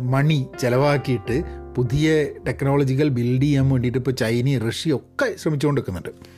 money 0.01 0.45
ചിലവാക്കിയിട്ട് 0.59 1.41
പുതിയ 1.75 2.23
ടെക്നോളജികൾ 2.47 3.09
ബിൽഡ് 3.09 3.41
ചെയ്യാൻ 3.41 3.69
വേണ്ടിയിട്ട് 3.69 3.97
ഇപ്പോൾ 3.97 4.11
ചൈനയും 4.11 4.67
റഷ്യ 4.67 4.93
ഒക്കെ 4.93 5.35
ശ്രമിച്ചുകൊണ്ട് 5.37 5.81
നിൽക്കുന്നുണ്ട് 5.81 6.37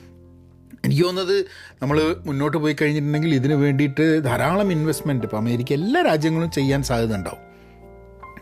എനിക്ക് 0.85 1.03
തോന്നുന്നത് 1.03 1.45
നമ്മൾ 1.81 2.15
മുന്നോട്ട് 2.25 2.57
പോയി 2.57 2.75
കഴിഞ്ഞിട്ടുണ്ടെങ്കിൽ 2.81 3.35
ഇതിന് 3.35 3.53
വേണ്ടിയിട്ട് 3.53 4.23
ധാരാളം 4.23 4.71
ഇൻവെസ്റ്റ്മെന്റ് 4.71 5.23
ഇപ്പോൾ 5.23 5.37
അമേരിക്ക 5.37 5.73
എല്ലാ 5.73 6.01
രാജ്യങ്ങളും 6.01 6.51
ചെയ്യാൻ 6.51 6.83
സാധ്യത 6.83 7.15
ഉണ്ടാവും. 7.15 7.39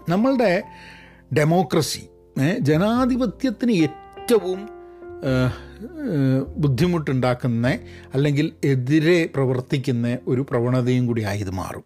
നമ്മളുടെ 0.09 0.63
ഡെമോക്രസി 1.33 2.09
ജനാധിപത്യത്തിന് 2.59 3.71
ഏറ്റവും 3.71 4.69
ബുദ്ധിമുട്ടുണ്ടാക്കുന്ന 6.57 7.67
അല്ലെങ്കിൽ 8.13 8.51
എതിരെ 8.63 9.29
പ്രവർത്തിക്കുന്ന 9.35 10.17
ഒരു 10.27 10.41
പ്രവണതയും 10.49 11.07
കൂടി 11.07 11.23
ആയത് 11.23 11.49
മാറും. 11.49 11.83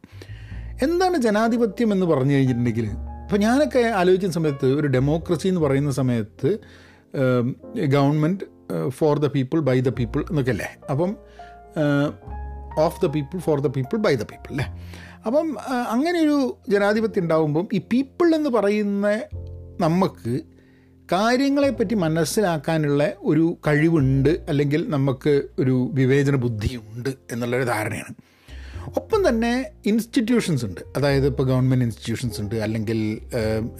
എന്താണ് 0.84 1.18
ജനാധിപത്യം 1.18 1.94
എന്ന് 1.94 2.06
പറഞ്ഞു 2.06 2.34
കഴിഞ്ഞിട്ടുണ്ടെങ്കിൽ 2.34 2.86
ഇപ്പോൾ 2.86 3.38
ഞാനൊക്കെ 3.38 3.80
ആലോചിക്കുന്ന 3.80 4.34
സമയത്ത് 4.34 4.66
ഒരു 4.66 4.88
ഡെമോക്രസി 4.88 5.48
എന്ന് 5.48 5.62
പറയുന്ന 5.62 5.92
സമയത്ത് 5.92 6.58
government 7.86 8.44
for 8.90 9.20
the 9.20 9.28
people 9.28 9.60
by 9.60 9.80
the 9.80 9.90
people 9.90 10.22
എന്നൊക്കെ 10.22 10.52
അല്ലേ? 10.52 10.76
അപ്പം 10.90 11.16
of 12.78 13.02
the 13.06 13.06
people 13.06 13.40
for 13.40 13.60
the 13.60 13.68
people 13.68 13.98
by 13.98 14.16
the 14.16 14.24
people 14.24 14.52
അല്ലേ? 14.52 14.66
അപ്പം 15.26 15.58
അങ്ങനെയൊരു 15.90 16.58
ജനാധിപത്യം 16.70 17.24
ഉണ്ടാകുമ്പം 17.24 17.68
ഈ 17.74 17.82
പീപ്പിൾ 17.94 18.36
എന്ന് 18.36 18.50
പറയുന്ന 18.50 19.22
നമുക്ക് 19.80 20.40
കാര്യങ്ങളെപ്പറ്റി 21.12 21.96
മനസ്സിലാക്കാനുള്ള 21.96 23.14
ഒരു 23.22 23.58
കഴിവുണ്ട് 23.68 24.30
അല്ലെങ്കിൽ 24.50 24.90
നമുക്ക് 24.90 25.42
ഒരു 25.60 25.90
വിവേചന 25.94 26.36
ബുദ്ധിയുണ്ട് 26.36 27.10
എന്നുള്ളൊരു 27.32 27.64
ധാരണയാണ്. 27.64 28.16
ഒപ്പം 28.98 29.28
തന്നെ 29.28 29.66
ഇൻസ്റ്റിറ്റ്യൂഷൻസ് 29.86 30.66
ഉണ്ട്. 30.66 30.82
അതായത് 30.98 31.28
ഇപ്പോൾ 31.28 31.48
ഗവൺമെന്റ് 31.48 31.86
ഇൻസ്റ്റിറ്റ്യൂഷൻസ് 31.86 32.42
ഉണ്ട്. 32.42 32.56
അല്ലെങ്കിൽ 32.56 33.20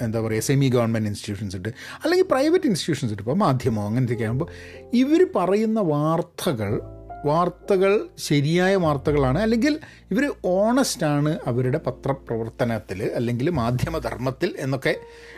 എന്താ 0.02 0.20
പറയുക 0.22 0.42
സെമി 0.42 0.68
ഗവൺമെന്റ് 0.68 1.10
ഇൻസ്റ്റിറ്റ്യൂഷൻസ് 1.10 1.56
ഉണ്ട്. 1.56 1.70
അല്ലെങ്കിൽ 2.04 2.26
പ്രൈവറ്റ് 2.32 2.68
ഇൻസ്റ്റിറ്റ്യൂഷൻസ് 2.68 3.14
ഉണ്ട്. 3.14 3.22
ഇപ്പോൾ 3.22 3.36
മാധ്യമം 3.36 3.82
അങ്ങനത്തെയൊക്കെ 3.82 4.26
ആകുമ്പോൾ 4.26 4.48
ഇവർ 4.94 5.28
പറയുന്ന 5.36 5.80
വാർത്തകൾ 5.80 6.82
വാർത്തകൾ 7.26 8.08
ശരിയായ 8.18 8.76
വാർത്തകളാണ്. 8.76 9.40
അല്ലെങ്കിൽ 9.40 9.80
ഇവർ 10.12 10.34
ഓണസ്റ്റാണ് 10.46 11.40
അവരുടെ 11.46 11.80
പത്രപ്രവർത്തനത്തിൽ 11.88 13.12
അല്ലെങ്കിൽ 13.16 13.50
മാധ്യമധർമ്മത്തിൽ 13.50 14.56
എന്നൊക്കെ 14.60 14.96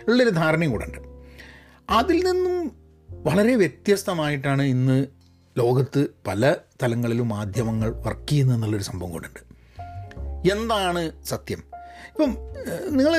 ഉള്ളൊരു 0.07 0.29
ധാരണയും 0.29 0.71
കൂടെ 0.71 0.85
ഉണ്ട്. 0.85 1.12
അതിൽ 1.89 2.23
നിന്നും 2.23 2.71
വളരെ 3.09 3.55
വ്യത്യസ്തമായിട്ടാണ് 3.55 4.63
ഇന്ന് 4.63 5.07
ലോകത്ത് 5.57 6.07
പല 6.27 6.55
തലങ്ങളിലും 6.83 7.29
മാധ്യമങ്ങൾ 7.29 7.89
വർക്ക് 7.89 8.29
ചെയ്യുന്നത് 8.29 8.55
എന്നുള്ളൊരു 8.55 8.83
സംഭവം 8.83 9.11
കൊണ്ടുണ്ട് 9.11 9.41
എന്താണ് 10.51 11.11
സത്യം? 11.25 11.59
ഇപ്പം 12.09 12.31
നിങ്ങൾ 12.89 13.13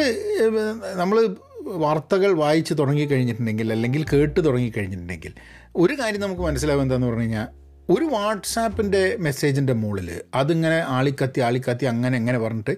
നമ്മൾ 0.96 1.36
വാർത്തകൾ 1.76 2.32
വായിച്ച് 2.32 2.74
തുടങ്ങിക്കഴിഞ്ഞിട്ടുണ്ടെങ്കിൽ 2.74 3.72
അല്ലെങ്കിൽ 3.72 4.04
കേട്ട് 4.12 4.40
തുടങ്ങിക്കഴിഞ്ഞിട്ടുണ്ടെങ്കിൽ 4.40 5.32
ഒരു 5.76 5.94
കാര്യം 6.00 6.20
നമുക്ക് 6.20 6.42
മനസ്സിലാവും 6.42 6.82
എന്താണെന്ന് 6.82 7.06
പറഞ്ഞു 7.06 7.22
കഴിഞ്ഞാൽ 7.22 7.48
ഒരു 7.90 8.04
വാട്സാപ്പിന്റെ 8.04 9.16
മെസ്സേജിന്റെ 9.18 9.72
മുകളിൽ 9.72 10.22
അതിങ്ങനെ 10.34 10.84
ആളിക്കത്തി 10.88 11.40
ആളിക്കത്തി 11.40 11.84
അങ്ങനെ 11.84 12.16
എങ്ങനെ 12.16 12.38
പറഞ്ഞിട്ട് 12.38 12.76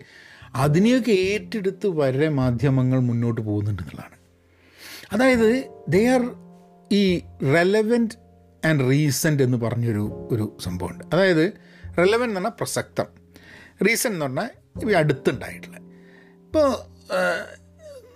അതിനെയൊക്കെ 0.54 1.12
ഏറ്റെടുത്ത് 1.12 1.86
വരെ 1.88 2.28
മാധ്യമങ്ങൾ 2.28 2.98
മുന്നോട്ട് 3.00 3.40
പോകുന്നുണ്ട് 3.40 3.82
അതായത് 5.12 5.48
ദേ 5.88 6.06
ആർ 6.06 6.22
ഈ 6.92 7.18
റെലവന്റ് 7.42 8.14
ആൻഡ് 8.66 8.90
റീസെന്റ് 8.90 9.42
എന്ന് 9.42 9.58
പറഞ്ഞൊരു 9.58 10.28
ഒരു 10.30 10.56
സംഭവമുണ്ട്. 10.64 11.04
അതായത് 11.12 11.44
റെലവെന്റ് 11.98 12.24
എന്ന് 12.24 12.34
പറഞ്ഞാൽ 12.34 12.50
പ്രസക്തം. 12.50 13.06
റീസൺ 13.88 14.10
എന്ന് 14.10 14.24
പറഞ്ഞാൽ 14.24 14.50
ഇവ 14.82 14.92
അടുത്തുണ്ടായിട്ടുള്ള 14.92 15.76
ഇപ്പോൾ 16.46 16.68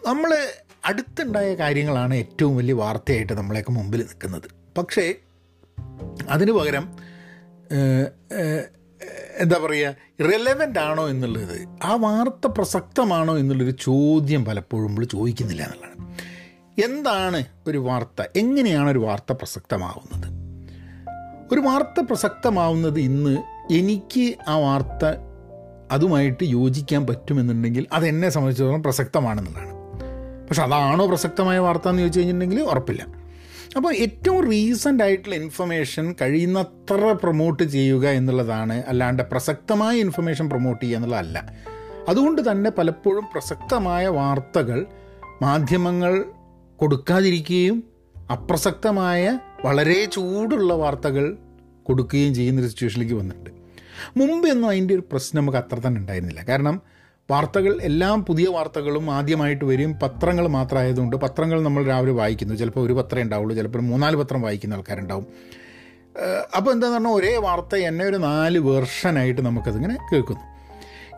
നമ്മൾ 0.09 0.49
അടുത്തുണ്ടായ 0.85 1.55
കാര്യങ്ങളാണ് 1.55 2.15
ഏറ്റവും 2.15 2.57
വലിയ 2.57 2.73
വാർത്തയായിട്ട് 2.73 3.33
നമ്മളെയൊക്കെ 3.33 3.73
മുമ്പിൽ 3.73 3.99
നിൽക്കുന്നത്. 3.99 4.49
പക്ഷേ 4.79 5.15
അതിന് 6.29 6.53
പകരം 6.53 6.87
എന്താ 9.39 9.57
പറയുക 9.57 9.97
റെലവന്റ് 10.25 10.79
ആണോ 10.79 11.09
എന്നുള്ളത് 11.09 11.69
ആ 11.85 11.95
വാർത്ത 11.95 12.47
പ്രസക്തമാണോ 12.47 13.39
എന്നുള്ളൊരു 13.39 13.75
ചോദ്യം 13.81 14.45
പലപ്പോഴും 14.45 14.87
നമ്മൾ 14.87 15.05
ചോദിക്കുന്നില്ല 15.05 15.63
എന്നുള്ളതാണ്. 15.63 16.19
എന്താണ് 16.85 17.45
ഒരു 17.67 17.79
വാർത്ത? 17.79 18.25
എങ്ങനെയാണ് 18.37 18.91
ഒരു 18.91 18.99
വാർത്ത 18.99 19.33
പ്രസക്തമാവുന്നത്? 19.33 20.41
ഒരു 21.53 21.61
വാർത്ത 21.61 22.01
പ്രസക്തമാവുന്നത് 22.01 23.01
ഇന്ന് 23.01 23.39
എനിക്ക് 23.73 24.35
ആ 24.49 24.57
വാർത്ത 24.57 25.05
അതുമായിട്ട് 25.91 26.45
യോജിക്കാൻ 26.45 27.07
പറ്റുമെന്നുണ്ടെങ്കിൽ 27.07 27.87
അതെന്നെ 27.93 28.29
സംബന്ധിച്ചിടത്തോളം 28.29 28.83
പ്രസക്തമാണെന്നുള്ളതാണ്. 28.83 29.81
പക്ഷെ 30.49 30.63
അതാണോ 30.63 31.07
പ്രസക്തമായ 31.07 31.59
വാർത്ത 31.59 31.89
എന്ന് 31.89 32.03
ചോദിച്ചു 32.03 32.19
കഴിഞ്ഞിട്ടുണ്ടെങ്കിൽ 32.19 32.65
ഉറപ്പില്ല. 32.65 33.07
അപ്പോൾ 33.77 33.95
ഏറ്റവും 33.95 34.51
റീസെന്റ് 34.51 35.05
ആയിട്ടുള്ള 35.05 35.37
ഇൻഫർമേഷൻ 35.37 36.15
കഴിയുന്നത്ര 36.21 37.17
പ്രൊമോട്ട് 37.23 37.63
ചെയ്യുക 37.63 38.09
എന്നുള്ളതാണ് 38.09 38.83
അല്ലാണ്ട് 38.87 39.23
പ്രസക്തമായ 39.23 39.97
ഇൻഫർമേഷൻ 39.97 40.49
പ്രൊമോട്ട് 40.49 40.85
ചെയ്യുക 40.85 40.99
എന്നുള്ളതല്ല. 40.99 41.53
അതുകൊണ്ട് 42.09 42.51
തന്നെ 42.51 42.71
പലപ്പോഴും 42.71 43.25
പ്രസക്തമായ 43.33 44.07
വാർത്തകൾ 44.07 44.87
മാധ്യമങ്ങൾ 45.43 46.25
കൊടുക്കാതിരിക്കുകയും 46.81 47.85
അപ്രസക്തമായ 48.33 49.39
വളരെ 49.65 50.05
ചൂടുള്ള 50.05 50.75
വാർത്തകൾ 50.75 51.39
കൊടുക്കുകയും 51.85 52.35
ചെയ്യുന്നൊരു 52.35 52.69
സിറ്റുവേഷനിലേക്ക് 52.69 53.15
വന്നിട്ടുണ്ട്. 53.15 53.51
മുമ്പെന്നും 54.17 54.69
അതിന്റെ 54.69 54.95
ഒരു 54.95 55.03
പ്രശ്നം 55.13 55.43
നമുക്ക് 55.43 55.59
അത്ര 55.59 55.79
തന്നെ 55.79 55.99
ഉണ്ടായിരുന്നില്ല. 56.01 56.43
കാരണം 56.49 56.81
വാർത്തകൾ 57.31 57.79
എല്ലാം 57.83 58.25
പുതിയ 58.25 58.47
വാർത്തകളും 58.47 59.11
ആദ്യമായിട്ട് 59.11 59.65
വരും. 59.65 59.95
പത്രങ്ങൾ 60.03 60.49
മാത്രമായതുകൊണ്ട് 60.49 61.17
പത്രങ്ങൾ 61.17 61.63
നമ്മൾ 61.63 61.85
രാവിലെ 61.85 62.13
വായിക്കുന്നു. 62.13 62.55
ചിലപ്പോൾ 62.55 62.87
ഒരു 62.87 62.93
പത്രമേ 62.93 63.23
ഉണ്ടാവുള്ളൂ 63.23 63.57
ചിലപ്പോൾ 63.57 63.83
മൂന്നാൽ 63.83 64.17
പത്രം 64.17 64.43
വായിക്കുന്ന 64.43 64.75
ആൾക്കാരുണ്ടാവും. 64.75 65.27
അപ്പോൾ 66.57 66.73
എന്താണെന്ന് 66.73 67.09
പറഞ്ഞാൽ 67.09 67.13
ഒരേ 67.13 67.37
വാർത്ത 67.37 67.77
എന്നെ 67.77 68.05
ഒരു 68.05 68.17
നാല് 68.17 68.59
വേർഷനായിട്ട് 68.59 69.41
നമുക്കതിങ്ങനെ 69.41 69.99
കേൾക്കുന്നു. 70.13 70.60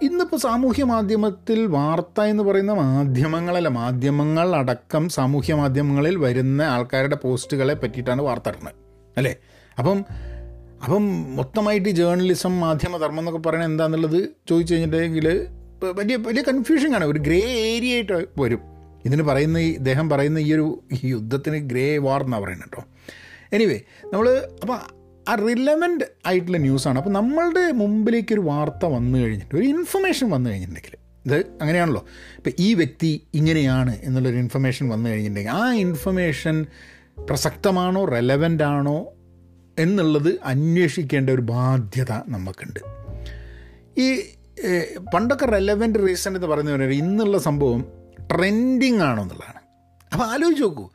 ഇന്നിപ്പോൾ 0.03 0.37
സാമൂഹ്യ 0.37 0.85
മാധ്യമത്തിൽ 0.85 1.67
വാർത്ത 1.67 2.21
എന്ന് 2.23 2.43
പറയുന്ന 2.43 2.73
മാധ്യമങ്ങളല്ല 2.73 3.69
മാധ്യമങ്ങൾ 3.69 4.57
അടക്കം 4.57 5.09
സാമൂഹ്യ 5.09 5.55
മാധ്യമങ്ങളിൽ 5.55 6.17
വരുന്ന 6.17 6.63
ആൾക്കാരുടെ 6.63 7.17
പോസ്റ്റുകളെ 7.17 7.75
പറ്റിയിട്ടാണ് 7.75 8.23
വാർത്ത 8.23 8.49
ഇടുന്നത് 8.49 8.75
അല്ലേ? 9.17 9.33
അപ്പം 9.79 9.99
അപ്പം 10.85 11.35
മൊത്തമായിട്ട് 11.37 11.89
ജേർണലിസം 11.89 12.61
മാധ്യമധർമ്മം 12.61 13.21
എന്നൊക്കെ 13.21 13.49
പറയുന്നത് 13.49 13.71
എന്താണെന്നുള്ളത് 13.71 14.21
ചോദിച്ചു 14.49 14.75
കഴിഞ്ഞിട്ടുണ്ടെങ്കിൽ 14.75 15.29
വലിയ 15.99 16.17
വലിയ 16.17 16.43
കൺഫ്യൂഷൻ 16.43 16.95
ആണ് 16.95 17.05
ഒരു 17.05 17.19
ഗ്രേ 17.19 17.41
ഏരിയ 17.69 17.95
ആയിട്ട് 17.95 18.27
വരും. 18.39 18.63
ഇതിന് 19.05 19.23
പറയുന്ന 19.23 19.59
ഈ 19.59 19.71
ഇദ്ദേഹം 19.73 20.11
പറയുന്ന 20.11 20.39
ഈ 20.39 20.55
ഒരു 20.55 20.67
യുദ്ധത്തിന് 21.05 21.57
ഗ്രേ 21.71 21.99
വാർ 21.99 22.23
എന്നാണ് 22.23 22.45
പറയുന്നത് 22.45 22.69
കേട്ടോ. 22.69 22.83
എനിവേ 23.53 23.79
നമ്മൾ 24.13 24.27
അപ്പോൾ 24.63 24.77
ആ 25.29 25.35
റിലവന്റ് 25.35 26.05
ആയിട്ടുള്ള 26.27 26.59
ന്യൂസാണ് 26.59 26.99
അപ്പോൾ 26.99 27.11
നമ്മളുടെ 27.11 27.73
മുമ്പിലേക്ക് 27.73 28.33
ഒരു 28.33 28.41
വാർത്ത 28.41 28.87
വന്നു 28.87 29.19
കഴിഞ്ഞിട്ട് 29.19 29.57
ഒരു 29.57 29.65
ഇൻഫർമേഷൻ 29.65 30.31
വന്നു 30.31 30.51
കഴിഞ്ഞിട്ടുണ്ടെങ്കിൽ 30.51 30.99
ഇത് 31.27 31.47
അങ്ങനെയാണല്ലോ. 31.61 32.07
ഇപ്പോൾ 32.37 32.51
ഈ 32.59 32.75
വ്യക്തി 32.75 33.27
ഇങ്ങനെയാണ് 33.35 33.99
എന്നുള്ളൊരു 34.03 34.37
ഇൻഫർമേഷൻ 34.37 34.89
വന്നു 34.89 35.11
കഴിഞ്ഞിട്ടുണ്ടെങ്കിൽ 35.11 35.63
ആ 35.63 35.73
ഇൻഫർമേഷൻ 35.73 36.67
പ്രസക്തമാണോ 37.29 38.05
റെലവന്റ് 38.05 38.65
ആണോ 38.65 39.13
എന്നുള്ളത് 39.79 40.41
അന്വേഷിക്കേണ്ട 40.45 41.31
ഒരു 41.31 41.43
ബാധ്യത 41.43 42.13
നമുക്കുണ്ട്. 42.29 42.81
ഈ 44.01 44.07
പണ്ടൊക്കെ 45.15 45.47
റെലവന്റ് 45.47 45.99
റീസൺ 45.99 46.35
എന്ന് 46.35 46.47
പറയുന്നത് 46.47 46.93
ഇന്നുള്ള 46.93 47.39
സംഭവം 47.39 47.85
ട്രെൻഡിങ് 48.35 49.01
ആണോ 49.01 49.23
എന്നുള്ളതാണ്. 49.23 49.61
അപ്പോൾ 50.13 50.25
ആലോചിച്ച് 50.25 50.63
നോക്കൂ 50.63 50.91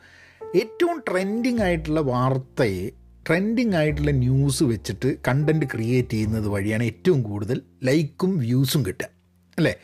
ഏറ്റവും 0.55 1.03
ട്രെൻഡിങ് 1.09 1.59
ആയിട്ടുള്ള 1.59 1.99
വാർത്തയെ 1.99 2.89
ട്രെൻഡിങ് 3.27 3.75
ആയിട്ടുള്ള 3.75 4.11
ന്യൂസ് 4.11 4.63
വെച്ചിട്ട് 4.63 5.17
കണ്ടന്റ് 5.27 5.65
ക്രിയേറ്റ് 5.65 6.09
ചെയ്യുന്നത് 6.09 6.47
വഴിയാണ് 6.47 6.83
ഏറ്റവും 6.83 7.23
കൂടുതൽ 7.23 7.61
ലൈക്കും 7.83 8.37
വ്യൂസും 8.37 8.85
കിട്ടുക. 8.85 9.09
അല്ലേ? 9.57 9.75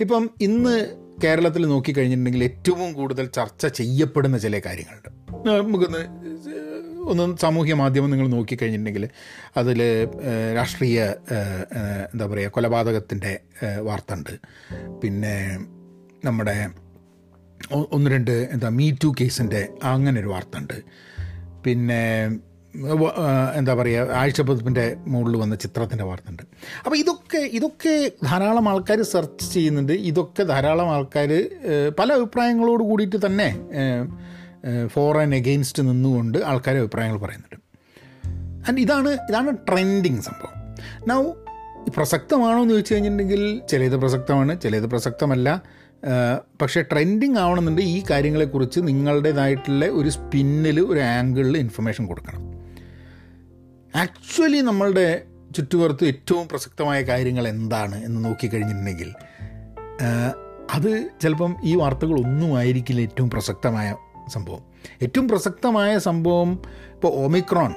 ഇപ്പം 0.00 0.30
ഇന്ന് 0.40 0.96
കേരളത്തിൽ 1.24 1.66
നോക്കിക്കഴിഞ്ഞിട്ടുണ്ടെങ്കിൽ 1.66 2.44
ഏറ്റവും 2.44 2.92
കൂടുതൽ 2.92 3.26
ചർച്ച 3.26 3.66
ചെയ്യപ്പെടുന്ന 3.66 4.38
ചില 4.38 4.58
കാര്യങ്ങളുണ്ട്. 4.58 5.08
നമുക്കൊന്ന് 5.48 6.02
ഒന്ന് 7.10 7.36
സാമൂഹ്യ 7.36 7.74
മാധ്യമം 7.74 8.10
നിങ്ങൾ 8.10 8.28
നോക്കിക്കഴിഞ്ഞിട്ടുണ്ടെങ്കിൽ 8.28 9.08
അതിൽ 9.56 9.80
രാഷ്ട്രീയ 10.56 11.00
എന്താ 12.12 12.26
പറയുക 12.26 12.50
കൊലപാതകത്തിന്റെ 12.50 13.40
വാർത്ത 13.80 14.14
ഉണ്ട് 14.14 14.40
പിന്നെ 15.02 15.58
നമ്മുടെ 16.24 16.70
ഒന്ന് 17.74 18.10
രണ്ട് 18.10 18.30
എന്താ 18.30 18.68
മീ 18.68 18.92
ടു 19.04 19.14
കേസിന്റെ 19.20 19.68
അങ്ങനെ 19.82 20.20
ഒരു 20.20 20.28
വാർത്ത 20.28 20.56
ഉണ്ട് 20.56 20.82
പിന്നെ 21.64 22.02
എന്താ 23.56 23.74
പറയുക 23.74 24.10
ആഴ്ചപ്പതിപ്പിന്റെ 24.10 24.96
മുകളിൽ 25.06 25.36
വന്ന 25.36 25.54
ചിത്രത്തിന്റെ 25.54 26.04
വാർത്തയുണ്ട്. 26.04 26.42
അപ്പോൾ 26.84 26.96
ഇതൊക്കെ 26.96 27.38
ഇതൊക്കെ 27.38 28.12
ധാരാളം 28.24 28.68
ആൾക്കാർ 28.68 29.02
സെർച്ച് 29.02 29.54
ചെയ്യുന്നുണ്ട്. 29.54 29.92
ഇതൊക്കെ 29.92 30.42
ധാരാളം 30.42 30.90
ആൾക്കാർ 30.90 31.50
പല 31.98 32.12
അഭിപ്രായങ്ങളോട് 32.12 32.82
കൂടിയിട്ട് 32.82 33.26
തന്നെ 33.26 33.58
ഫോർ 34.86 35.18
ആൻഡ് 35.18 35.36
എഗെയിൻസ്റ്റ് 35.36 35.82
നിന്നുകൊണ്ട് 35.82 36.38
ആൾക്കാർ 36.38 36.76
അഭിപ്രായങ്ങൾ 36.76 37.18
പറയുന്നുണ്ട്. 37.18 37.58
ആൻഡ് 38.68 38.80
ഇതാണ് 38.80 39.08
ഇതാണ് 39.08 39.56
ട്രെൻഡിങ് 39.56 40.20
സംഭവം. 40.20 40.76
നൗ 41.08 41.22
പ്രസക്തമാണോ 41.96 42.58
എന്ന് 42.62 42.74
ചോദിച്ചു 42.74 42.94
കഴിഞ്ഞിട്ടുണ്ടെങ്കിൽ 42.94 43.62
ചിലത് 43.70 43.96
പ്രസക്തമാണ് 43.96 44.60
ചിലത് 44.60 44.86
പ്രസക്തമല്ല. 44.86 45.62
പക്ഷേ 46.60 46.82
ട്രെൻഡിങ് 46.82 47.36
ആവണമെന്നുണ്ട് 47.36 47.82
ഈ 47.82 48.02
കാര്യങ്ങളെക്കുറിച്ച് 48.10 48.80
നിങ്ങളുടേതായിട്ടുള്ള 48.80 49.86
ഒരു 49.86 50.08
സ്പിന്നിൽ 50.08 50.80
ഒരു 50.80 51.00
ആംഗിളിൽ 51.00 51.58
ഇൻഫർമേഷൻ 51.58 52.06
കൊടുക്കണം. 52.06 52.51
ആക്ച്വലി 53.96 54.58
നമ്മളുടെ 54.58 55.22
ചുറ്റുപുറത്ത് 55.56 56.04
ഏറ്റവും 56.04 56.48
പ്രസക്തമായ 56.48 57.02
കാര്യങ്ങൾ 57.02 57.48
എന്താണ് 57.48 58.04
എന്ന് 58.04 58.24
നോക്കിക്കഴിഞ്ഞിട്ടുണ്ടെങ്കിൽ 58.24 59.14
അത് 60.74 61.08
ചിലപ്പം 61.22 61.56
ഈ 61.64 61.74
വാർത്തകളൊന്നും 61.74 62.56
ആയിരിക്കില്ല 62.56 63.00
ഏറ്റവും 63.00 63.30
പ്രസക്തമായ 63.30 63.96
സംഭവം. 64.28 64.60
ഏറ്റവും 65.02 65.28
പ്രസക്തമായ 65.28 65.98
സംഭവം 65.98 66.62
ഇപ്പോൾ 66.94 67.08
ഒമിക്രോൺ 67.08 67.74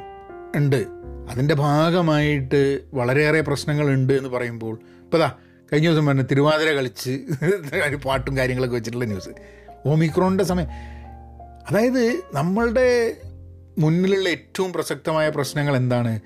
ഉണ്ട്. 0.55 0.85
അതിന്റെ 1.29 1.55
ഭാഗമായിട്ട് 1.55 2.81
വളരെയേറെ 2.93 3.41
പ്രശ്നങ്ങളുണ്ട് 3.41 4.13
എന്ന് 4.13 4.29
പറയുമ്പോൾ 4.29 4.79
ഇപ്പോൾ 5.03 5.17
ദാ 5.17 5.31
കഴിഞ്ഞ 5.73 5.89
ദിവസം 5.89 6.05
പറഞ്ഞു 6.05 6.21
തിരുവാതിര 6.21 6.71
കളിച്ച് 6.71 7.25
പാട്ടും 8.05 8.37
കാര്യങ്ങളൊക്കെ 8.37 8.75
വെച്ചിട്ടുള്ള 8.75 9.05
ന്യൂസ്. 9.05 9.29
ഒമിക്രോണിന്റെ 9.85 10.43
സമയം 10.43 10.67
അതായത് 11.69 12.21
നമ്മളുടെ 12.33 13.17
മുന്നിലുള്ള 13.77 14.29
ഏറ്റവും 14.29 14.73
പ്രസക്തമായ 14.73 15.29
പ്രശ്നങ്ങൾ 15.29 15.75
എന്താണ്? 15.75 16.19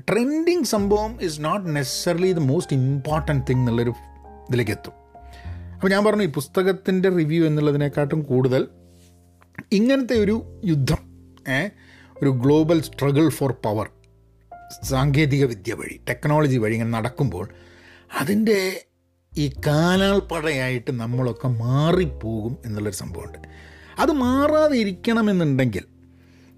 ട്രെൻഡിങ് 0.00 0.64
സംഭവം 0.64 1.22
is 1.22 1.44
not 1.44 1.76
necessarily 1.76 2.32
the 2.32 2.38
most 2.38 2.76
important 2.76 3.44
thing 3.50 3.58
എന്നുള്ളൊരു 3.58 3.90
ഇതിലേക്ക് 4.48 4.70
എത്തും. 4.70 4.92
അപ്പോൾ 5.74 5.88
ഞാൻ 5.88 6.04
പറഞ്ഞു 6.04 6.22
ഈ 6.22 6.26
പുസ്തകത്തിന്റെ 6.26 7.08
റിവ്യൂ 7.08 7.46
എന്നുള്ളതിനെക്കാട്ടും 7.46 8.22
കൂടുതൽ 8.22 8.68
ഇങ്ങനത്തെ 9.72 10.16
ഒരു 10.16 10.60
യുദ്ധം 10.64 10.98
ഒരു 12.22 12.30
ഗ്ലോബൽ 12.30 12.82
സ്ട്രഗിൾ 12.82 13.28
ഫോർ 13.28 13.52
പവർ 13.52 13.90
സാങ്കേതിക 14.82 15.44
വിദ്യ 15.44 15.74
വഴി 15.74 16.00
ടെക്നോളജി 16.08 16.56
വഴി 16.56 16.72
ഇങ്ങനെ 16.72 16.90
നടക്കുമ്പോൾ 16.90 17.48
അതിന്റെ 18.18 18.86
ഈ 19.38 19.52
കാലാൾപ്പടയായിട്ട് 19.66 20.90
നമ്മളൊക്കെ 20.92 21.48
മാറിപ്പോകും 21.48 22.56
എന്നുള്ളൊരു 22.66 22.96
സംഭവമുണ്ട്. 22.96 23.38
അത് 23.98 24.12
മാറാതെ 24.12 24.76
ഇരിക്കണമെന്നുണ്ടെങ്കിൽ 24.78 25.84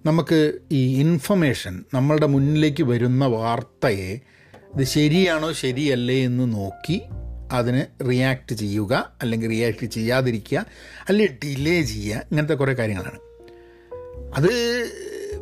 നമുക്ക് 0.09 0.39
ഈ 0.73 1.01
ഇൻഫർമേഷൻ 1.01 1.85
നമ്മളുടെ 1.95 2.27
മുന്നിലേക്ക് 2.27 2.83
വരുന്ന 2.83 3.27
വാർത്തയെ 3.27 4.11
ഇത് 4.75 4.85
ശരിയാണോ 4.85 5.53
ശരിയല്ലേ 5.53 6.25
എന്ന് 6.25 6.55
നോക്കി 6.55 6.97
അതിന് 7.53 7.83
റിയാക്ട് 8.11 8.55
ചെയ്യുക 8.55 8.93
അല്ലെങ്കിൽ 9.23 9.49
റിയാക്ട് 9.49 9.87
ചെയ്യാതിരിക്കുക 9.87 10.59
അല്ലെങ്കിൽ 11.09 11.37
ഡിലേ 11.45 11.83
ചെയ്യുക 11.83 12.17
ഇങ്ങനത്തെ 12.31 12.55
കുറേ 12.55 12.75
കാര്യങ്ങളാണ്. 12.75 13.19
അത് 14.35 14.51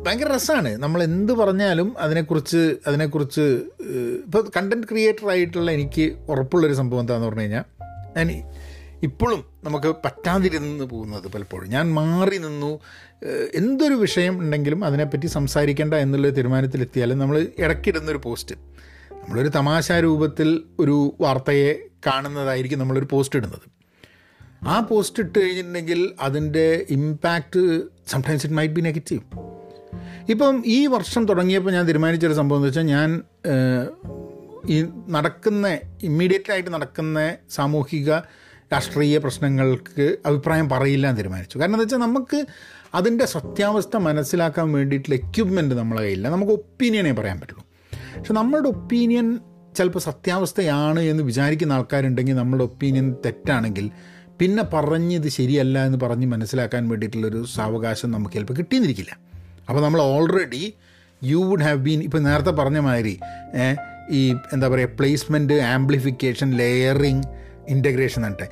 ഭയങ്കര 0.03 0.35
രസമാണ് 0.35 0.77
നമ്മൾ 0.77 1.03
എന്ത് 1.03 1.33
പറഞ്ഞാലും 1.33 1.99
അതിനെക്കുറിച്ച് 1.99 2.75
അതിനെക്കുറിച്ച് 2.87 3.45
ഇപ്പോൾ 4.25 4.49
കണ്ടന്റ് 4.57 4.87
ക്രിയേറ്റർ 4.87 5.29
ആയിട്ടുള്ള 5.29 5.71
എനിക്ക് 5.71 6.17
ഉറപ്പുള്ളൊരു 6.29 6.73
സംഭവം 6.73 6.99
എന്താണെന്ന് 6.99 7.27
പറഞ്ഞു 7.27 7.41
കഴിഞ്ഞാൽ 7.41 7.65
ഞാൻ 8.17 8.29
ഇപ്പോഴും 9.03 9.43
നമുക്ക് 9.63 9.95
പറ്റാതിരുന്ന് 10.05 10.85
പോകുന്നത് 10.85 11.27
പലപ്പോഴും. 11.31 11.69
ഞാൻ 11.69 11.93
മാറി 11.93 12.37
നിന്നു. 12.37 12.79
എന്തൊരു 13.53 13.93
വിഷയം 13.93 14.39
ഉണ്ടെങ്കിലും 14.39 14.85
അതിനെപ്പറ്റി 14.85 15.27
സംസാരിക്കേണ്ട 15.27 15.93
എന്നുള്ള 15.93 16.29
തീരുമാനത്തിലെത്തിയാലും 16.29 17.19
നമ്മൾ 17.19 17.47
ഇടയ്ക്കിടുന്നൊരു 17.57 18.21
പോസ്റ്റ്. 18.23 18.55
നമ്മളൊരു 19.13 19.47
തമാശ 19.47 19.91
രൂപത്തിൽ 19.91 20.63
ഒരു 20.79 21.15
വാർത്തയെ 21.21 21.73
കാണുന്നതായിരിക്കും 22.07 22.79
നമ്മളൊരു 22.79 23.07
പോസ്റ്റ് 23.11 23.39
ഇടുന്നത്. 23.39 23.77
ആ 24.67 24.79
പോസ്റ്റ് 24.79 25.23
ഇട്ട് 25.23 25.39
കഴിഞ്ഞിട്ടുണ്ടെങ്കിൽ 25.39 26.13
അതിന്റെ 26.21 26.85
impact 26.89 27.81
sometimes 28.07 28.45
it 28.45 28.57
might 28.57 28.73
be 28.73 28.81
negative 28.81 29.21
ഇപ്പം 30.29 30.63
ഈ 30.65 30.87
വർഷം 30.87 31.25
തുടങ്ങിയപ്പോൾ 31.25 31.71
ഞാൻ 31.71 31.87
തീരുമാനിച്ചൊരു 31.87 32.33
സംഭവം 32.33 32.57
എന്ന് 32.57 32.67
വെച്ചാൽ 32.67 32.81
ഞാൻ 32.81 33.21
ഈ 34.69 34.85
നടക്കുന്ന 35.09 35.77
ഇമ്മീഡിയറ്റ് 36.03 36.51
ആയിട്ട് 36.51 36.69
നടക്കുന്ന 36.69 37.35
സാമൂഹിക 37.49 38.11
രാഷ്ട്രീയ 38.73 39.17
പ്രശ്നങ്ങൾക്ക് 39.25 40.05
അഭിപ്രായം 40.29 40.69
പറയില്ല 40.73 41.05
എന്ന് 41.09 41.19
തീരുമാനിച്ചു. 41.19 41.57
കാരണം 41.59 41.75
എന്താ 41.75 41.83
വെച്ചാൽ 41.83 42.01
നമുക്ക് 42.07 42.39
അതിന്റെ 42.97 43.25
സത്യാവസ്ഥ 43.25 43.97
മനസ്സിലാക്കാൻ 44.07 44.67
വേണ്ടിയിട്ടുള്ള 44.73 45.15
എക്യുപ്മെന്റ് 45.15 45.75
നമ്മളെ 45.75 46.01
കയ്യില്ല 46.01 46.27
നമുക്ക് 46.35 46.51
ഒപ്പീനിയനേ 46.51 47.13
പറയാൻ 47.19 47.37
പറ്റുള്ളൂ. 47.41 47.63
പക്ഷെ 48.17 48.33
നമ്മളുടെ 48.33 48.69
ഒപ്പീനിയൻ 48.69 49.27
ചിലപ്പോൾ 49.77 49.99
സത്യാവസ്ഥയാണ് 49.99 50.99
എന്ന് 50.99 51.23
വിചാരിക്കുന്ന 51.23 51.73
ആൾക്കാരുണ്ടെങ്കിൽ 51.73 52.35
നമ്മുടെ 52.35 52.63
ഒപ്പീനിയൻ 52.63 53.15
തെറ്റാണെങ്കിൽ 53.25 53.87
പിന്നെ 54.39 54.63
പറഞ്ഞത് 54.73 55.27
ശരിയല്ല 55.27 55.85
എന്ന് 55.85 55.99
പറഞ്ഞ് 56.03 56.27
മനസ്സിലാക്കാൻ 56.27 56.89
വേണ്ടിയിട്ടുള്ളൊരു 56.89 57.45
സാവകാശം 57.55 58.11
നമുക്ക് 58.11 58.35
ചിലപ്പോൾ 58.35 58.53
കിട്ടിയെന്നിരിക്കില്ല. 58.53 59.13
അപ്പോൾ 59.69 59.81
നമ്മൾ 59.81 60.01
already 60.01 60.73
you 61.23 61.37
would 61.37 61.61
have 61.61 61.77
been 61.77 61.99
ഇപ്പോൾ 62.03 62.19
നേരത്തെ 62.19 62.51
പറഞ്ഞ 62.51 62.79
മാതിരി 62.87 63.15
ഈ 64.11 64.21
എന്താ 64.53 64.67
പറയുക 64.67 64.89
പ്ലേസ്മെന്റ് 64.99 65.53
ആംപ്ലിഫിക്കേഷൻ 65.53 66.49
ലെയറിങ് 66.51 67.23
ഇന്റഗ്രേഷൻ 67.67 68.25
ആട്ടെ 68.25 68.47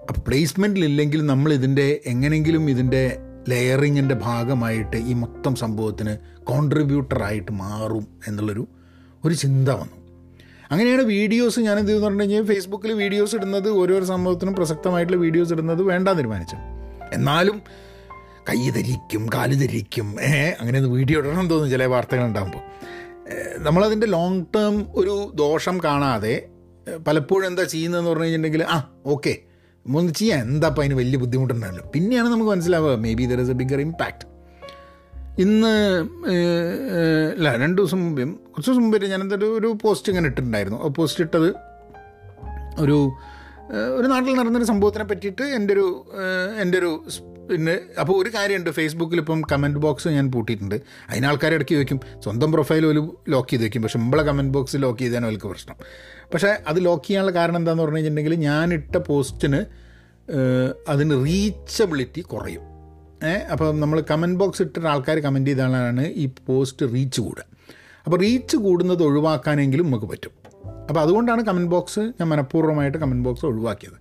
അപ്പോൾ 0.00 0.20
പ്ലേസ്മെന്റിലില്ലെങ്കിൽ 0.20 1.26
നമ്മൾ 1.26 1.52
ഇതിന്റെ 1.52 2.00
എങ്ങനെയെങ്കിലും 2.06 2.70
ഇതിന്റെ 2.70 3.18
ലെയറിങ്ങിന്റെ 3.48 4.14
ഭാഗമായിട്ട് 4.14 4.96
ഈ 4.96 5.12
മൊത്തം 5.12 5.56
സംഭവത്തിന് 5.56 6.16
കോൺട്രിബ്യൂട്ടറായിട്ട് 6.44 7.52
മാറും 7.52 8.06
എന്നുള്ളൊരു 8.26 8.68
ഒരു 9.24 9.34
ചിന്ത 9.34 9.68
വന്നു. 9.68 9.96
അങ്ങനെയാണ് 10.70 11.02
വീഡിയോസ് 11.02 11.60
ഞാൻ 11.60 11.78
എന്ത് 11.78 12.02
പറഞ്ഞു 12.02 12.20
കഴിഞ്ഞാൽ 12.20 12.44
ഫേസ്ബുക്കിൽ 12.44 12.92
വീഡിയോസ് 12.92 13.36
ഇടുന്നത് 13.36 13.68
ഓരോരോ 13.70 14.04
സംഭവത്തിനും 14.04 14.54
പ്രസക്തമായിട്ടുള്ള 14.54 15.20
വീഡിയോസ് 15.20 15.52
ഇടുന്നത് 15.52 15.82
വേണ്ട 15.82 16.08
തീരുമാനിച്ചു. 16.08 16.56
എന്നാലും 17.12 17.62
കൈ 18.48 18.70
ധരിക്കും 18.70 19.28
കാൽ 19.34 19.50
ധരിക്കും 19.54 20.20
ഏ 20.20 20.50
അങ്ങനെ 20.60 20.80
വീഡിയോ 20.80 21.20
ഇടണം 21.20 21.48
തോന്നും 21.48 21.70
ചില 21.70 21.84
വാർത്തകൾ 21.84 22.24
ഉണ്ടാകുമ്പോൾ 22.24 22.62
നമ്മളതിന്റെ 23.58 24.06
ലോങ് 24.06 24.44
ടേം 24.56 24.86
ഒരു 24.94 25.32
ദോഷം 25.34 25.80
കാണാതെ 25.84 26.48
പലപ്പോഴും 27.06 27.46
എന്താ 27.46 27.64
ചെയ്യുന്നതെന്ന് 27.64 28.10
പറഞ്ഞു 28.10 28.24
കഴിഞ്ഞിട്ടുണ്ടെങ്കിൽ 28.24 28.64
ആ 28.68 28.78
ഓക്കെ 29.06 29.32
ഒന്ന് 29.86 30.12
ചെയ്യാം. 30.12 30.40
എന്താ 30.40 30.68
അപ്പം 30.68 30.82
അതിന് 30.82 30.94
വലിയ 30.94 31.18
ബുദ്ധിമുട്ടുണ്ടല്ലോ 31.18 31.84
പിന്നെയാണ് 31.94 32.28
നമുക്ക് 32.28 32.50
മനസ്സിലാവുക 32.50 32.94
may 32.94 33.14
be 33.14 33.26
there 33.26 33.40
is 33.40 33.50
a 33.50 33.54
bigger 33.54 33.80
impact 33.80 34.26
ഇന്ന് 35.38 35.72
അല്ല 37.36 37.56
രണ്ട് 37.56 37.82
ദിവസം 37.82 38.00
മുമ്പേയും 38.04 38.40
കുറച്ച് 38.46 38.70
ദിവസം 38.70 38.82
മുമ്പേ 38.82 39.06
ഞാൻ 39.06 39.20
എന്തൊരു 39.20 39.46
ഒരു 39.46 39.78
പോസ്റ്റ് 39.82 40.10
ഇങ്ങനെ 40.12 40.28
ഇട്ടിട്ടുണ്ടായിരുന്നു. 40.28 40.78
ആ 40.84 40.88
പോസ്റ്റ് 40.88 41.24
ഇട്ടത് 41.24 41.48
ഒരു 42.78 42.96
ഒരു 43.96 44.06
നാട്ടിൽ 44.06 44.34
നടന്നൊരു 44.34 44.64
സംഭവത്തിനെ 44.64 45.04
പറ്റിയിട്ട് 45.04 45.42
എന്റെ 45.42 45.72
ഒരു 45.72 45.86
എന്റെ 46.60 46.78
ഒരു 46.78 46.90
പിന്നെ 47.50 47.78
അപ്പോൾ 48.00 48.22
ഒരു 48.22 48.30
കാര്യമുണ്ട്. 48.34 48.70
ഫേസ്ബുക്കിൽ 48.70 49.18
ഇപ്പം 49.18 49.42
കമന്റ് 49.52 49.78
ബോക്സ് 49.78 50.08
ഞാൻ 50.08 50.32
പൂട്ടിയിട്ടുണ്ട്. 50.32 50.80
അതിന് 51.10 51.26
ആൾക്കാർ 51.26 51.54
ഇടയ്ക്ക് 51.54 51.74
വയ്ക്കും 51.74 52.00
സ്വന്തം 52.24 52.52
പ്രൊഫൈൽ 52.52 52.86
ഒരു 52.86 53.20
ലോക്ക് 53.28 53.48
ചെയ്ത് 53.48 53.62
വയ്ക്കും 53.62 53.82
പക്ഷേ 53.82 53.98
നമ്മളെ 53.98 54.22
കമന്റ് 54.22 54.52
ബോക്സ് 54.52 54.76
ലോക്ക് 54.76 54.98
ചെയ്താൽ 54.98 55.24
അവർക്ക് 55.24 55.46
പ്രശ്നം. 55.46 55.76
പക്ഷേ 56.34 56.48
അത് 56.66 56.84
ലോക്ക് 56.84 57.04
ചെയ്യാനുള്ള 57.04 57.34
കാരണം 57.38 57.56
എന്താണെന്ന് 57.56 57.82
പറഞ്ഞു 57.82 57.96
കഴിഞ്ഞിട്ടുണ്ടെങ്കിൽ 57.96 58.34
ഞാനിട്ട 58.34 58.96
പോസ്റ്റിന് 58.96 59.60
അതിന് 60.88 61.24
റീച്ചബിലിറ്റി 61.26 62.20
കുറയും. 62.20 62.62
ഏഹ് 63.28 63.44
അപ്പം 63.52 63.80
നമ്മൾ 63.80 64.04
കമന്റ് 64.10 64.38
ബോക്സ് 64.38 64.62
ഇട്ടിട്ട് 64.62 64.88
ആൾക്കാർ 64.88 65.18
കമന്റ് 65.18 65.50
ചെയ്താലാണ് 65.50 66.06
ഈ 66.06 66.28
പോസ്റ്റ് 66.46 66.86
റീച്ച് 66.94 67.20
കൂടുക. 67.20 67.44
അപ്പോൾ 68.06 68.20
റീച്ച് 68.20 68.56
കൂടുന്നത് 68.56 69.02
ഒഴിവാക്കാനെങ്കിലും 69.02 69.86
നമുക്ക് 69.86 70.06
പറ്റും. 70.06 70.30
അപ്പോൾ 70.88 71.00
അതുകൊണ്ടാണ് 71.00 71.44
കമന്റ് 71.44 71.70
ബോക്സ് 71.70 72.00
ഞാൻ 72.00 72.28
മനഃപൂർവമായിട്ട് 72.28 72.98
കമന്റ് 72.98 73.24
ബോക്സ് 73.24 73.46
ഒഴിവാക്കിയത്. 73.46 73.99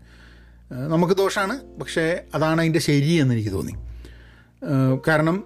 നമുക്ക് 0.71 1.13
ദോഷമാണ് 1.13 1.79
പക്ഷേ 1.79 2.23
അതാണ് 2.35 2.61
അതിന്റെ 2.61 2.79
ശരി 2.79 3.13
എന്ന് 3.13 3.33
എനിക്ക് 3.33 3.49
തോന്നി. 3.49 3.71
കാരണം 5.07 5.43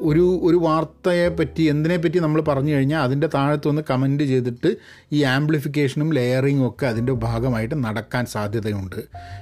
ഒരു 0.00 0.40
ഒരു 0.42 0.56
വാർത്തയെ 0.56 1.28
പറ്റി 1.28 1.62
എന്തിനെ 1.62 1.96
പറ്റി 1.96 2.18
നമ്മൾ 2.18 2.40
പറഞ്ഞു 2.40 2.72
കഴിഞ്ഞാൽ 2.74 3.00
അതിന്റെ 3.00 3.26
താഴത്തൊന്ന് 3.34 3.82
കമന്റ് 3.90 4.24
ചെയ്തിട്ട് 4.24 4.76
ഈ 5.12 5.22
ആംപ്ലിഫിക്കേഷനും 5.22 6.12
ലെയറിങ്ങും 6.12 6.68
ഒക്കെ 6.68 6.86
അതിന്റെ 6.86 7.12
ഭാഗമായിട്ട് 7.12 7.84
നടക്കാൻ 7.84 8.26
സാധ്യതയുണ്ട്. 8.26 8.96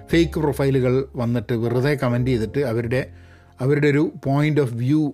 ഫേക്ക് 0.07 0.41
പ്രൊഫൈലുകൾ 0.41 1.09
വന്നിട്ട് 1.17 1.53
വെറുതെ 1.53 1.95
കമന്റ് 2.03 2.31
ചെയ്തിട്ട് 2.31 2.59
അവരുടെ 2.59 3.13
അവരുടെ 3.61 3.89
ഒരു 3.89 4.13
പോയിന്റ് 4.25 4.61
ഓഫ് 4.61 4.75
വ്യൂ 4.75 5.13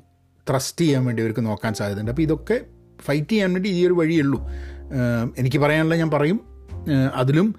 ട്രസ്റ്റ് 0.48 0.80
ചെയ്യാൻ 0.80 1.04
വേണ്ടി 1.04 1.22
അവർക്ക് 1.22 1.46
നോക്കാൻ 1.46 1.74
സാധ്യതയുണ്ട്. 1.74 2.10
അപ്പോൾ 2.10 2.22
ഇതൊക്കെ 2.22 2.60
ഫൈറ്റ് 3.02 3.28
ചെയ്യാൻ 3.28 3.52
വേണ്ടി 3.52 3.68
ഈ 3.68 3.86
ഒരു 3.86 3.92
വഴിയുള്ളൂ 3.92 4.48
എനിക്ക് 5.38 5.58
പറയാനുള്ള 5.58 5.96
ഞാൻ 5.96 6.10
പറയും. 6.10 6.40
അതിലും 7.14 7.54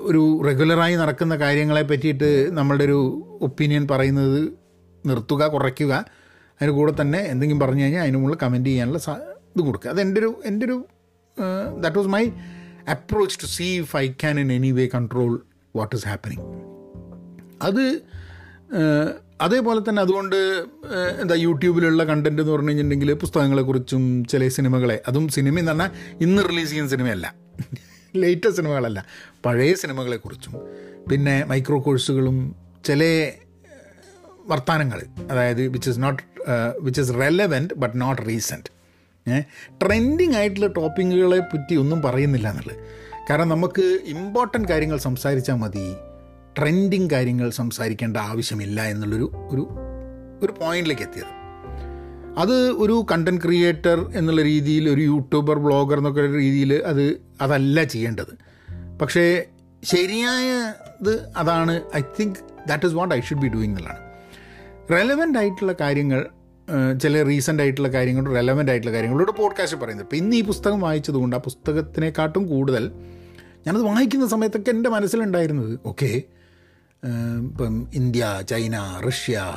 ഒരു 0.00 0.42
റെഗുലറായി 0.46 0.96
നടക്കുന്ന 0.96 1.36
കാര്യങ്ങളെ 1.36 1.82
പറ്റിയിട്ട് 1.82 2.48
നമ്മളുടെ 2.56 2.84
ഒരു 2.84 2.98
ഒപ്പീനിയൻ 3.40 3.88
പറയുന്നത് 3.90 4.40
നിർത്തുക 5.06 5.46
കുറയ്ക്കുക. 5.46 6.04
അതിന് 6.60 6.70
കൂടെ 6.70 6.92
തന്നെ 7.00 7.18
എന്തെങ്കിലും 7.18 7.60
പറഞ്ഞു 7.60 7.82
കഴിഞ്ഞാൽ 7.82 8.02
അതിന് 8.02 8.16
മുകളിൽ 8.16 8.38
കമന്റ് 8.42 8.68
ചെയ്യാനുള്ള 8.68 8.98
ഇത് 9.56 9.60
കൊടുക്കുക. 9.60 9.90
അത് 9.90 10.00
എന്റെ 10.00 10.20
ഒരു 10.20 10.42
എന്റെ 10.44 10.66
ഒരു 10.66 10.84
that 11.80 11.96
was 11.96 12.08
my 12.08 12.24
approach 12.90 13.38
to 13.42 13.46
see 13.46 13.78
if 13.78 13.96
I 13.96 14.08
can 14.08 14.40
in 14.40 14.52
any 14.52 14.70
way 14.70 14.86
control 14.86 15.42
what 15.76 15.96
is 15.96 16.08
happening 16.08 16.44
അത് 17.62 17.84
അതേപോലെ 19.40 19.80
തന്നെ 19.88 20.02
അതുകൊണ്ട് 20.02 20.36
എന്താ 21.20 21.34
യൂട്യൂബിലുള്ള 21.34 22.04
കണ്ടന്റ് 22.04 22.42
എന്ന് 22.42 22.52
പറഞ്ഞു 22.52 22.68
കഴിഞ്ഞിട്ടുണ്ടെങ്കിൽ 22.68 23.12
പുസ്തകങ്ങളെക്കുറിച്ചും 23.12 24.24
ചില 24.24 24.48
സിനിമകളെ 24.48 25.02
അതും 25.08 25.28
സിനിമ 25.28 25.58
എന്ന് 25.58 25.72
പറഞ്ഞാൽ 25.72 25.90
ഇന്ന് 26.20 26.42
റിലീസ് 26.42 26.70
ചെയ്യുന്ന 26.70 26.90
സിനിമയല്ല 26.90 27.34
ലേറ്റസ്റ്റ് 28.16 28.56
സിനിമകളല്ല 28.56 29.06
പഴയ 29.46 29.74
സിനിമകളെക്കുറിച്ചും 29.74 30.54
പിന്നെ 31.10 31.44
മൈക്രോ 31.44 31.78
കോഴ്സുകളും 31.80 32.56
ചില 32.84 33.32
വർത്തമാനങ്ങൾ 34.46 35.00
അതായത് 35.30 35.68
which 35.68 35.90
is 35.90 36.02
not 36.02 36.22
which 36.80 37.00
is 37.00 37.14
relevant 37.20 37.74
but 37.74 38.00
not 38.00 38.22
recent 38.28 38.80
trending 39.82 40.34
ആയിട്ടുള്ള 40.34 40.66
ടോപ്പിക്കുകളെ 40.66 41.40
പറ്റി 41.40 41.74
ഒന്നും 41.74 42.02
പറയുന്നില്ല 42.02 42.48
എന്നുള്ളത്. 42.48 42.78
കാരണം 43.30 43.48
നമുക്ക് 43.48 44.00
ഇമ്പോർട്ടന്റ് 44.06 44.68
കാര്യങ്ങൾ 44.68 44.98
സംസാരിച്ചാൽ 44.98 45.54
മതി 45.54 45.96
ട്രെൻഡിങ് 46.58 47.10
കാര്യങ്ങൾ 47.10 47.50
സംസാരിക്കേണ്ട 47.50 48.16
ആവശ്യമില്ല 48.16 48.82
എന്നുള്ളൊരു 48.82 49.32
ഒരു 49.50 49.68
ഒരു 50.42 50.52
പോയിന്റിലേക്ക് 50.60 51.02
എത്തിയത്. 51.02 51.32
അത് 52.38 52.56
ഒരു 52.70 53.06
കണ്ടന്റ് 53.12 53.40
ക്രിയേറ്റർ 53.40 54.10
എന്നുള്ള 54.14 54.42
രീതിയിൽ 54.42 54.88
ഒരു 54.88 55.00
യൂട്യൂബർ 55.00 55.58
ബ്ലോഗർ 55.58 55.98
എന്നൊക്കെ 55.98 56.20
രീതിയിൽ 56.20 56.82
അത് 56.84 57.20
അതല്ല 57.40 57.84
ചെയ്യേണ്ടത്. 57.84 58.49
പക്ഷേ 59.00 59.44
ശരിയായ 59.84 60.74
ഇത് 61.00 61.32
അതാണ്. 61.36 61.80
I 61.96 62.00
think 62.20 62.38
that 62.68 62.86
is 62.86 62.94
what 62.94 63.14
I 63.14 63.20
should 63.20 63.40
be 63.40 63.48
doing 63.48 63.72
എന്നുള്ളതാണ്. 63.72 63.98
റെലവെന്റ് 64.90 65.38
ആയിട്ടുള്ള 65.38 65.74
കാര്യങ്ങൾ 65.80 66.26
ചില 67.02 67.22
റീസെന്റ് 67.22 67.62
ആയിട്ടുള്ള 67.62 67.88
കാര്യങ്ങൾ 67.88 68.34
റെലവന്റ് 68.34 68.70
ആയിട്ടുള്ള 68.70 68.96
കാര്യങ്ങളോട് 68.96 69.32
പോഡ്കാസ്റ്റ് 69.32 69.78
പറയുന്നത് 69.78 70.06
ഇപ്പം 70.06 70.16
ഇന്ന് 70.16 70.36
ഈ 70.36 70.42
പുസ്തകം 70.42 70.80
വായിച്ചതുകൊണ്ട് 70.80 71.36
ആ 71.36 71.38
പുസ്തകത്തിനെക്കാട്ടും 71.38 72.46
കൂടുതൽ 72.46 72.92
ഞാനത് 73.66 73.82
വായിക്കുന്ന 73.82 74.26
സമയത്തൊക്കെ 74.28 74.70
എന്റെ 74.70 74.90
മനസ്സിലുണ്ടായിരുന്നത് 74.90 75.78
ഓക്കെ 75.86 76.22
ഇപ്പം 77.44 77.88
ഇന്ത്യ 77.94 78.40
ചൈന 78.48 79.00
റഷ്യ 79.06 79.54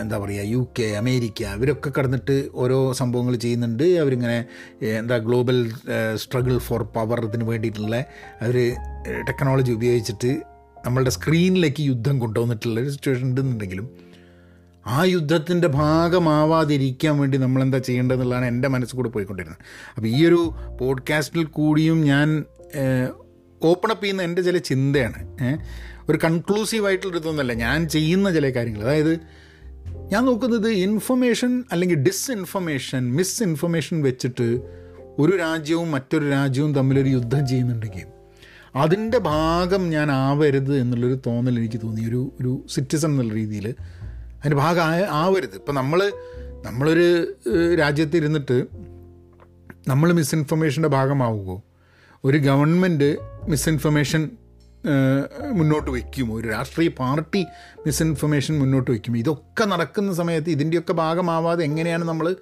എന്താ 0.00 0.18
പറയുക 0.18 0.44
യു 0.44 0.68
കെ 0.78 0.82
അമേരിക്ക 0.82 1.42
ഇവരൊക്കെ 1.42 1.92
കടന്നിട്ട് 1.98 2.48
ഓരോ 2.52 2.92
സംഭവങ്ങൾ 2.92 3.36
ചെയ്യുന്നുണ്ട് 3.36 3.82
അവരിങ്ങനെ 3.82 4.44
എന്താ 4.82 5.16
ഗ്ലോബൽ 5.16 5.72
സ്ട്രഗിൾ 6.14 6.58
ഫോർ 6.58 6.82
പവർ 6.82 7.24
ഇതിന് 7.24 7.44
വേണ്ടിയിട്ടുള്ള 7.44 8.04
അവർ 8.40 8.76
ടെക്നോളജി 9.28 9.72
ഉപയോഗിച്ചിട്ട് 9.72 10.42
നമ്മളുടെ 10.86 11.10
സ്ക്രീനിലേക്ക് 11.10 11.82
യുദ്ധം 11.82 12.18
കൊണ്ടുവന്നിട്ടുള്ള 12.18 12.80
ഒരു 12.80 12.90
സിറ്റുവേഷൻ 12.90 13.26
ഉണ്ടെന്നുണ്ടെങ്കിലും 13.26 13.90
ആ 14.86 15.04
യുദ്ധത്തിന്റെ 15.04 15.68
ഭാഗമാവാതിരിക്കാൻ 15.68 17.18
വേണ്ടി 17.18 17.38
നമ്മളെന്താ 17.38 17.78
ചെയ്യേണ്ടതെന്നുള്ളതാണ് 17.78 18.44
എന്റെ 18.44 18.68
മനസ്സിൽ 18.68 19.08
പോയിക്കൊണ്ടിരുന്നത് 19.08 19.62
അപ്പോൾ 19.96 20.08
ഈ 20.08 20.26
ഒരു 20.26 20.54
പോഡ്കാസ്റ്റിൽ 20.80 21.44
കൂടിയും 21.44 22.04
ഞാൻ 22.04 22.44
ഓപ്പൺ 23.62 23.90
അപ്പ് 23.90 24.04
ചെയ്യുന്ന 24.04 24.22
എന്റെ 24.22 24.42
ചില 24.42 24.58
ചിന്തയാണ്. 24.58 25.36
ഒരു 26.10 26.18
കൺക്ലൂസീവ് 26.24 26.86
ആയിട്ടുള്ള 26.86 27.16
ഇതൊന്നുമല്ല. 27.16 27.52
ഞാൻ 27.52 27.88
ചെയ്യുന്ന 27.88 28.34
ചില 28.34 28.50
കാര്യങ്ങൾ. 28.50 28.82
അതായത് 28.82 29.12
ഞാൻ 30.12 30.24
നോക്കുന്നത് 30.24 30.68
ഇൻഫർമേഷൻ 30.68 31.64
അല്ലെങ്കിൽ 31.72 31.96
ഡിസ്ഇൻഫർമേഷൻ 31.96 33.12
മിസ് 33.12 33.42
ഇൻഫർമേഷൻ 33.42 34.02
വെച്ചിട്ട് 34.02 34.46
ഒരു 35.18 35.36
രാജ്യവും 35.36 35.90
മറ്റൊരു 35.90 36.30
രാജ്യവും 36.30 36.74
തമ്മിലൊരു 36.74 37.08
യുദ്ധം 37.08 37.46
ചെയ്യുന്നുണ്ടെങ്കിൽ 37.46 38.06
അതിന്റെ 38.74 39.18
ഭാഗം 39.18 39.90
ഞാൻ 39.90 40.10
ആവരുത് 40.10 40.80
എന്നുള്ളൊരു 40.80 41.18
തോന്നൽ 41.26 41.58
എനിക്ക് 41.58 41.80
തോന്നി. 41.82 42.08
ഒരു 42.08 42.32
ഒരു 42.40 42.64
സിറ്റിസൺ 42.68 43.10
എന്നുള്ള 43.10 43.34
രീതിയിൽ 43.34 43.66
അതിന്റെ 44.38 44.56
ഭാഗം 44.56 44.82
ആവരുത്. 45.16 45.54
ഇപ്പം 45.54 45.74
നമ്മൾ 45.74 46.00
നമ്മളൊരു 46.64 47.06
ഏഹ്, 47.48 47.78
രാജ്യത്ത് 47.78 48.16
ഇരുന്നിട്ട് 48.16 48.56
നമ്മൾ 49.88 50.12
മിസ്ഇൻഫർമേഷന്റെ 50.12 50.88
ഭാഗമാവുമോ 50.88 51.62
ഒരു 52.24 52.38
ഗവൺമെന്റ് 52.38 53.16
മിസ്ഇൻഫർമേഷൻ 53.48 54.22
മുന്നോട്ട് 55.52 55.90
വയ്ക്കുമോ 55.90 56.36
ഒരു 56.36 56.48
രാഷ്ട്രീയ 56.48 56.88
പാർട്ടി 56.88 57.46
മിസ്ഇൻഫർമേഷൻ 57.86 58.58
മുന്നോട്ട് 58.58 58.90
വയ്ക്കുമോ 58.90 59.18
ഇതൊക്കെ 59.18 59.64
നടക്കുന്ന 59.64 60.12
സമയത്ത് 60.12 60.50
ഇതിന്റെയൊക്കെ 60.50 60.92
ഭാഗമാവാതെ 60.92 61.64
എങ്ങനെയാണ് 61.64 62.04
നമ്മൾ 62.04 62.36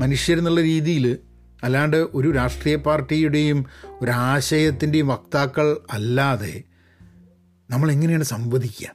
മനുഷ്യരെന്നുള്ള 0.00 0.60
രീതിയിൽ 0.60 1.18
അല്ലാണ്ട് 1.64 1.96
ഒരു 2.14 2.32
രാഷ്ട്രീയ 2.32 2.76
പാർട്ടിയുടെയും 2.76 3.66
ഒരാശയത്തിന്റെയും 4.02 5.08
വക്താക്കൾ 5.08 5.76
അല്ലാതെ 5.90 6.62
നമ്മൾ 7.70 7.92
എങ്ങനെയാണ് 7.92 8.24
സംവദിക്കുക? 8.24 8.88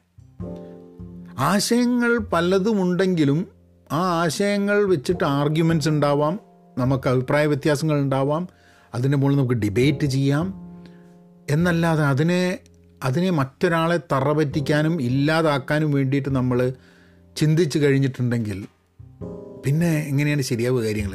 ആശയങ്ങൾ 1.40 2.18
പലതുമുണ്ടെങ്കിലും 2.18 3.48
ആ 3.92 4.22
ആശയങ്ങൾ 4.22 4.84
വെച്ചിട്ട് 4.84 5.24
ആർഗ്യുമെന്റ്സ് 5.24 5.90
ഉണ്ടാവാം 5.90 6.40
നമുക്ക് 6.78 7.08
അഭിപ്രായ 7.08 7.46
വ്യത്യാസങ്ങൾ 7.46 8.00
ഉണ്ടാവാം 8.00 8.48
അതിന്റെ 8.96 9.18
മുകളിൽ 9.18 9.36
നമുക്ക് 9.36 9.54
ഡിബേറ്റ് 9.54 10.08
ചെയ്യാം. 10.08 10.54
എന്നല്ലാതെ 11.50 12.04
അതിനെ 12.04 12.60
അതിനെ 13.04 13.32
മറ്റൊരാളെ 13.32 13.98
തറ 13.98 14.32
പറ്റിക്കാനും 14.32 15.02
ഇല്ലാതാക്കാനും 15.02 15.92
വേണ്ടിയിട്ട് 15.92 16.30
നമ്മൾ 16.30 16.74
ചിന്തിച്ചു 17.38 17.80
കഴിഞ്ഞിട്ടുണ്ടെങ്കിൽ 17.80 18.68
പിന്നെ 19.66 20.08
എങ്ങനെയാണ് 20.08 20.42
ശരിയാവുക 20.42 20.84
കാര്യങ്ങൾ 20.84 21.14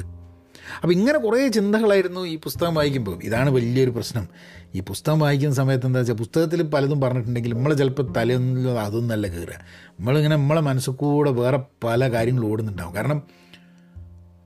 അപ്പോൾ 0.83 0.93
ഇങ്ങനെ 0.93 1.19
കുറേ 1.19 1.49
ചിന്തകളായിരുന്നു 1.49 2.27
ഈ 2.27 2.37
പുസ്തകം 2.37 2.75
വായിക്കുമ്പോൾ. 2.75 3.21
ഇതാണ് 3.23 3.51
വലിയൊരു 3.51 3.91
പ്രശ്നം. 3.91 4.29
ഈ 4.75 4.81
പുസ്തകം 4.81 5.19
വായിക്കുന്ന 5.19 5.55
സമയത്ത് 5.55 5.87
എന്താ 5.87 5.99
വെച്ചാൽ 5.99 6.15
പുസ്തകത്തിൽ 6.15 6.63
പലതും 6.63 7.01
പറഞ്ഞിട്ടുണ്ടെങ്കിൽ 7.01 7.55
നമ്മൾ 7.55 7.75
ചിലപ്പോൾ 7.75 8.13
തലയൊന്നും 8.13 8.81
അതൊന്നല്ല 8.81 9.27
കയറുക 9.27 9.59
നമ്മളിങ്ങനെ 9.99 10.37
നമ്മളെ 10.37 10.61
മനസ്സിൽ 10.61 10.91
കൂടെ 10.91 11.31
വേറെ 11.31 11.61
പല 11.85 12.13
കാര്യങ്ങളും 12.13 12.53
ഓടുന്നുണ്ടാവും. 12.53 12.95
കാരണം 12.95 13.23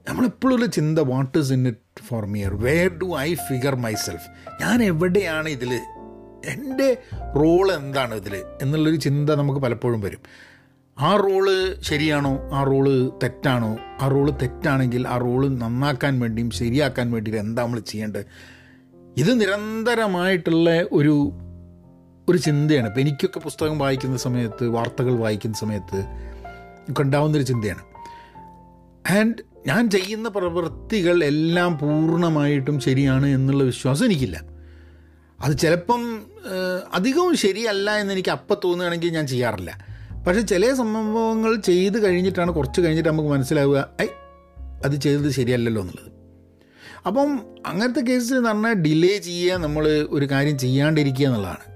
നമ്മളെപ്പോഴുള്ള 0.09 0.67
ചിന്ത 0.67 0.99
what 0.99 1.39
is 1.39 1.53
in 1.53 1.69
it 1.69 2.03
for 2.09 2.27
me 2.27 2.55
where 2.55 2.89
do 2.89 3.19
I 3.19 3.35
figure 3.35 3.75
myself 3.75 4.29
ഞാൻ 4.63 4.83
എവിടെയാണ് 4.83 5.49
ഇതിൽ 5.49 5.73
എന്റെ 6.45 7.03
റോൾ 7.37 7.73
എന്താണ് 7.73 8.15
ഇതിൽ 8.15 8.43
എന്നുള്ളൊരു 8.63 8.97
ചിന്ത 8.97 9.31
നമുക്ക് 9.31 9.61
പലപ്പോഴും 9.61 10.01
വരും. 10.01 10.19
ആ 10.99 11.17
റോൾ 11.17 11.75
ശരിയാണോ? 11.81 12.39
ആ 12.55 12.63
റോൾ 12.63 13.13
തെറ്റാണോ? 13.23 13.77
ആ 14.01 14.09
റോൾ 14.09 14.31
തെറ്റാണെങ്കിൽ 14.31 15.09
ആ 15.09 15.19
റോൾ 15.19 15.49
നന്നാക്കാൻ 15.49 16.21
വേണ്ടിയും 16.21 16.51
ശരിയാക്കാൻ 16.51 17.11
വേണ്ടിയും 17.11 17.39
എന്താ 17.39 17.63
നമ്മൾ 17.63 17.81
ചെയ്യേണ്ടത്? 17.81 18.25
ഇത് 19.17 19.41
നിരന്തരമായിട്ടുള്ള 19.41 20.71
ഒരു 20.93 21.33
ഒരു 22.29 22.39
ചിന്തയാണ്. 22.39 22.87
ഇപ്പം 22.87 23.01
എനിക്കൊക്കെ 23.01 23.41
പുസ്തകം 23.41 23.79
വായിക്കുന്ന 23.79 24.17
സമയത്ത് 24.17 24.69
വാർത്തകൾ 24.69 25.19
വായിക്കുന്ന 25.19 25.57
സമയത്ത് 25.57 26.05
ഒക്കെ 26.91 27.03
ഉണ്ടാവുന്നൊരു 27.03 27.45
ചിന്തയാണ്. 27.45 27.83
ആൻഡ് 29.19 29.69
ഞാൻ 29.69 29.91
ചെയ്യുന്ന 29.91 30.29
പ്രവൃത്തികൾ 30.29 31.25
എല്ലാം 31.25 31.79
പൂർണമായിട്ടും 31.79 32.81
ശരിയാണ് 32.81 33.27
എന്നുള്ള 33.27 33.65
വിശ്വാസം 33.65 34.05
എനിക്കില്ല. 34.05 34.56
അത് 35.41 35.59
ചിലപ്പം 35.59 36.03
അധികവും 36.95 37.37
ശരിയല്ല 37.37 37.97
എന്ന് 37.97 38.13
എനിക്ക് 38.13 38.29
അപ്പം 38.31 38.57
തോന്നുകയാണെങ്കിൽ 38.65 39.11
ഞാൻ 39.11 39.27
ചെയ്യാറില്ല. 39.27 39.71
പക്ഷേ 40.27 40.41
ചില 40.41 40.73
സംഭവങ്ങൾ 40.75 41.61
ചെയ്ത് 41.61 42.05
കഴിഞ്ഞിട്ടാണ് 42.05 42.51
കുറച്ച് 42.51 42.81
കഴിഞ്ഞിട്ട് 42.81 43.09
നമുക്ക് 43.09 43.31
മനസ്സിലാവുക 43.31 43.89
ഐ 44.03 44.07
അത് 44.85 44.97
ചെയ്തത് 44.97 45.31
ശരിയല്ലല്ലോ 45.31 45.83
എന്നുള്ളത്. 45.83 46.13
അപ്പം 47.07 47.41
അങ്ങനത്തെ 47.67 48.01
കേസിൽ 48.01 48.37
എന്ന് 48.37 48.49
പറഞ്ഞാൽ 48.49 48.73
ഡിലേ 48.73 49.19
ചെയ്യുക 49.19 49.59
നമ്മൾ 49.59 50.07
ഒരു 50.11 50.27
കാര്യം 50.31 50.59
ചെയ്യാണ്ടിരിക്കുക 50.59 51.27
എന്നുള്ളതാണ്. 51.27 51.67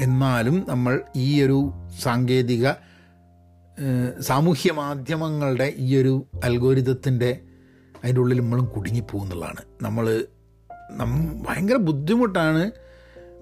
എന്നാലും 0.00 0.66
നമ്മൾ 0.68 1.00
ഈ 1.16 1.42
ഒരു 1.42 1.72
സാങ്കേതിക 2.02 2.70
സാമൂഹ്യ 4.20 4.72
മാധ്യമങ്ങളുടെ 4.72 5.74
ഈ 5.76 5.96
ഒരു 5.96 6.26
അൽഗോരിതത്തിന്റെ 6.44 7.40
അതിന്റെ 8.04 8.20
ഉള്ളിൽ 8.20 8.40
നമ്മളും 8.40 8.64
കുടുങ്ങിപ്പോകുന്നുള്ളതാണ് 8.64 9.62
നമ്മൾ 9.82 10.26
നം 10.90 11.44
ഭയങ്കര 11.48 11.76
ബുദ്ധിമുട്ടാണ് 11.76 12.70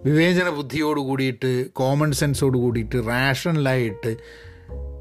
വിവേചന 0.05 0.51
ബുദ്ധിയോട് 0.51 1.01
കൂടിയിട്ട് 1.01 1.71
കോമൺ 1.71 2.13
സെൻസോട് 2.13 2.59
കൂടിയിട്ട് 2.59 3.09
റാഷണലായിട്ട് 3.09 4.17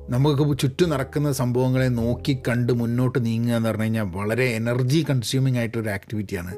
നമുക്ക് 0.10 0.60
ചുറ്റും 0.60 0.90
നടക്കുന്ന 0.90 1.32
സംഭവങ്ങളെ 1.32 1.88
നോക്കി 1.88 2.42
കണ്ട് 2.48 2.74
മുന്നോട്ട് 2.74 3.26
നീങ്ങുക 3.26 3.56
എന്ന് 3.56 3.70
പറഞ്ഞു 3.70 3.84
കഴിഞ്ഞാൽ 3.84 4.04
വളരെ 4.04 4.56
എനർജി 4.56 5.06
കൺസ്യൂമിങ് 5.10 5.58
ആയിട്ടൊരു 5.58 5.90
ആക്ടിവിറ്റിയാണ് 5.90 6.58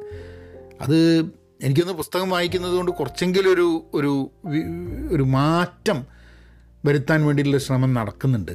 അത് 0.81 1.19
എനിക്കൊന്ന് 1.63 1.93
പുസ്തകം 1.93 2.29
വായിക്കുന്നത് 2.29 2.73
കൊണ്ട് 2.73 2.91
കുറച്ചെങ്കിലും 2.91 3.53
ഒരു 3.53 3.83
ഒരു 3.93 4.31
ഒരു 5.11 5.23
മാറ്റം 5.23 6.05
വരുത്താൻ 6.85 7.25
വേണ്ടിയിട്ടുള്ള 7.25 7.59
ശ്രമം 7.59 7.93
നടക്കുന്നുണ്ട്. 7.93 8.51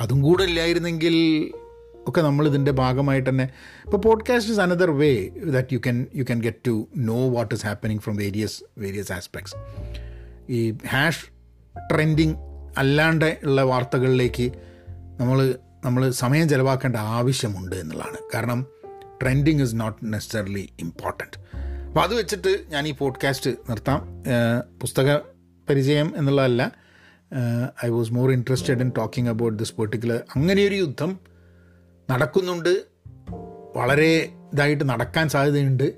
അതും 0.00 0.22
കൂടെ 0.22 0.44
ഇല്ലായിരുന്നെങ്കിൽ 0.44 1.14
ഒക്കെ 2.08 2.20
നമ്മൾ 2.20 2.46
ഇതിന്റെ 2.46 2.72
ഭാഗമായിട്ട് 2.72 3.30
തന്നെ. 3.30 3.44
ഇപ്പോൾ 3.84 3.96
podcast 3.96 4.52
is 4.52 4.60
another 4.60 4.90
way 4.90 5.28
that 5.28 5.74
you 5.74 5.78
can 5.78 6.06
you 6.14 6.22
can 6.22 6.42
get 6.42 6.58
to 6.66 6.88
know 6.96 7.30
what 7.30 7.54
is 7.54 7.66
happening 7.66 7.98
from 7.98 8.16
various 8.16 8.62
various 8.78 9.12
aspects 9.12 9.54
ഈ 10.52 10.74
ഹാഷ് 10.86 11.26
ട്രെൻഡിങ് 11.94 12.34
അല്ലാണ്ട് 12.78 13.38
ഉള്ള 13.42 13.62
വാർത്തകളിലേക്ക് 13.62 14.52
നമ്മൾ 15.20 15.54
നമ്മൾ 15.84 16.10
സമയം 16.10 16.48
ചിലവാക്കേണ്ട 16.48 16.96
ആവശ്യമുണ്ട് 16.96 17.76
എന്നുള്ളതാണ്. 17.76 18.16
കാരണം 18.34 18.66
trending 19.22 19.62
is 19.62 19.72
not 19.74 20.12
necessarily 20.12 20.68
important 20.80 21.36
അപ്പോൾ 21.86 22.02
അത് 22.02 22.14
വെച്ചിട്ട് 22.14 22.64
ഞാൻ 22.68 22.88
ഈ 22.88 22.92
പോഡ്കാസ്റ്റ് 22.92 23.50
നിർത്താം 23.50 24.00
പുസ്തക 24.80 25.16
പരിചയം 25.68 26.12
എന്നുള്ളതല്ല. 26.16 26.72
I 27.84 27.88
was 27.88 28.12
more 28.12 28.32
interested 28.32 28.80
in 28.80 28.92
talking 28.96 29.30
about 29.30 29.58
this 29.58 29.74
particular 29.74 30.20
അങ്ങനെയൊരു 30.36 30.74
യുദ്ധം 30.74 31.20
നടക്കുന്നുണ്ട്. 32.10 32.84
വളരെ 33.76 34.28
ഇതായിട്ട് 34.52 34.88
നടക്കാൻ 34.88 35.28
സാധ്യതയുണ്ട്. 35.28 35.92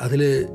അതിൽ 0.00 0.46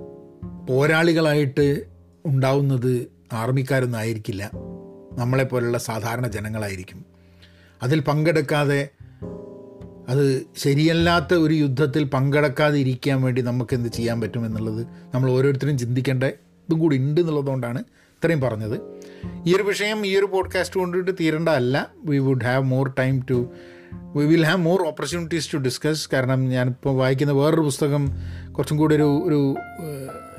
പോരാളികളായിട്ട് 0.69 1.85
ഉണ്ടാവുന്നത് 2.25 3.11
ആർമിക്കാരൊന്നും 3.33 3.99
ആയിരിക്കില്ല. 3.99 4.51
നമ്മളെപ്പോലുള്ള 5.13 5.77
സാധാരണ 5.77 6.27
ജനങ്ങളായിരിക്കും. 6.27 7.05
അതിൽ 7.83 7.99
പങ്കെടുക്കാതെ 7.99 8.89
അത് 10.07 10.45
ശരിയല്ലാത്ത 10.57 11.33
ഒരു 11.33 11.53
യുദ്ധത്തിൽ 11.53 12.03
പങ്കെടുക്കാതെ 12.03 12.79
ഇരിക്കാൻ 12.79 13.21
വേണ്ടി 13.21 13.41
നമുക്ക് 13.41 13.75
എന്ത് 13.75 13.89
ചെയ്യാൻ 13.89 14.21
പറ്റും 14.21 14.45
എന്നുള്ളത് 14.45 14.87
നമ്മൾ 15.15 15.31
ഓരോരുത്തരും 15.31 15.77
ചിന്തിക്കേണ്ട 15.77 16.23
ഇതും 16.23 16.79
കൂടി 16.79 16.97
ഉണ്ട് 16.97 17.21
എന്നുള്ളതുകൊണ്ടാണ് 17.21 17.79
ഇത്രയും 17.79 18.41
പറഞ്ഞത്. 18.41 18.79
ഈ 19.45 19.55
ഒരു 19.55 19.63
വിഷയം 19.63 20.05
ഈ 20.05 20.15
ഒരു 20.17 20.25
പോഡ്കാസ്റ്റ് 20.25 20.79
കൊണ്ടിട്ട് 20.79 21.11
തീരേണ്ടതല്ല. 21.19 21.91
We 22.05 22.17
would 22.17 22.43
have 22.43 22.63
more 22.63 22.93
time 22.99 23.25
to 23.29 23.51
we 24.15 24.25
will 24.25 24.45
have 24.45 24.61
more 24.61 24.79
opportunities 24.81 25.53
to 25.53 25.57
discuss 25.59 26.09
കാരണം 26.13 26.49
ഞാനിപ്പോൾ 26.49 26.95
വായിക്കുന്ന 26.95 27.33
വേറൊരു 27.33 27.61
പുസ്തകം 27.61 28.03
കുറച്ചും 28.51 28.77
കൂടി 28.77 28.95
ഒരു 28.95 29.07
ഒരു 29.27 29.39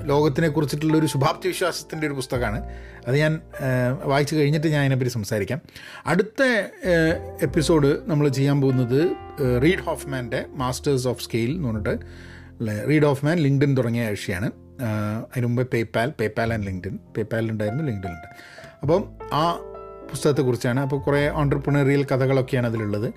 ലോകത്തിനെ 0.05 0.49
കുറിച്ചിട്ടുള്ള 0.49 0.97
ഒരു 0.97 1.07
ശുഭാപ്തി 1.07 1.49
വിശ്വാസത്തിന്റെ 1.49 2.07
ഒരു 2.07 2.15
പുസ്തകമാണ്. 2.15 2.59
അത് 3.07 3.17
ഞാൻ 3.17 3.33
വായിച്ചു 4.05 4.35
കഴിഞ്ഞിട്ട് 4.37 4.69
ഞാൻ 4.69 4.81
അതിനെപ്പറ്റി 4.81 5.11
സംസാരിക്കാം. 5.11 5.61
അടുത്ത 6.07 6.41
എപ്പിസോഡ് 7.43 7.91
നമ്മൾ 8.07 8.29
ചെയ്യാൻ 8.29 8.61
പോകുന്നത് 8.61 9.01
റീഡ് 9.63 9.79
ഹോഫ്മാന്റെ 9.81 10.47
മാസ്റ്റേഴ്സ് 10.55 11.09
ഓഫ് 11.09 11.23
സ്കെയിൽ 11.23 11.51
എന്ന് 11.57 11.69
പറഞ്ഞിട്ട് 11.69 11.95
റീഡ് 12.89 13.05
ഹോഫ്മാൻ 13.05 13.39
ലിങ്ക്ഡിൻ 13.39 13.77
തുടങ്ങിയ 13.77 14.05
ഏഹ്, 14.83 14.91
അതിന് 15.31 15.47
മുമ്പ് 15.47 15.63
പേപ്പാൽ 15.73 16.11
പേപ്പാൽ 16.21 16.53
ആൻഡ് 16.53 16.67
ലിങ്ക്ഡിൻ 16.67 16.95
പേപ്പാലുണ്ടായിരുന്നു 17.17 17.85
ലിങ്ക്ഡിനുണ്ട് 17.85 18.29
അപ്പം 18.83 19.01
ആ 19.33 19.43
പുസ്തകത്തെക്കുറിച്ചാണ്. 20.11 20.81
അപ്പോൾ 20.81 21.01
കുറേ 21.01 21.29
ഓണ്ടർപ്രണറിയൽ 21.29 22.05
കഥകളൊക്കെയാണ് 22.05 22.67
അതിലുള്ളത്. 22.67 23.13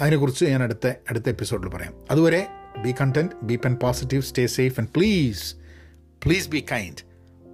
അതിനെക്കുറിച്ച് 0.00 0.44
ഞാൻ 0.44 0.62
അടുത്ത 0.62 0.86
അടുത്ത 1.10 1.28
എപ്പിസോഡിൽ 1.28 1.68
പറയാം. 1.68 1.94
അതുവരെ 2.10 2.46
be 2.82 2.94
content 3.00 3.32
be 3.42 3.56
pen 3.56 3.74
positive 3.74 4.22
stay 4.22 4.46
safe 4.46 4.80
and 4.80 4.90
please 4.96 5.54
please 6.24 6.48
be 6.48 6.64
kind 6.72 7.02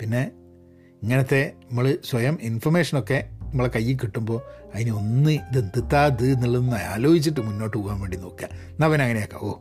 പിന്നെ 0.01 0.31
ഇങ്ങനത്തെ 1.03 1.53
നമ്മൾ 1.71 1.99
സ്വയം 2.11 2.39
ഇൻഫർമേഷനൊക്കെ 2.43 3.29
നമ്മളെ 3.43 3.69
കയ്യിൽ 3.69 3.97
കിട്ടുമ്പോൾ 3.97 4.43
അതിനെ 4.75 4.93
ഒന്ന് 4.93 5.31
ഇത് 5.31 5.59
എന്തിത്താ 5.59 6.07
ഇത് 6.07 6.33
എന്നുള്ളതൊന്ന് 6.33 6.77
ആലോചിച്ചിട്ട് 6.77 7.41
മുന്നോട്ട് 7.41 7.77
പോകാൻ 7.77 8.01
വേണ്ടി 8.01 8.17
നോക്കുക. 8.17 8.49
എന്നാൽ 8.53 8.89
അവൻ 8.89 9.03
അങ്ങനെയൊക്കെ. 9.03 9.37
ഓ. 9.37 9.55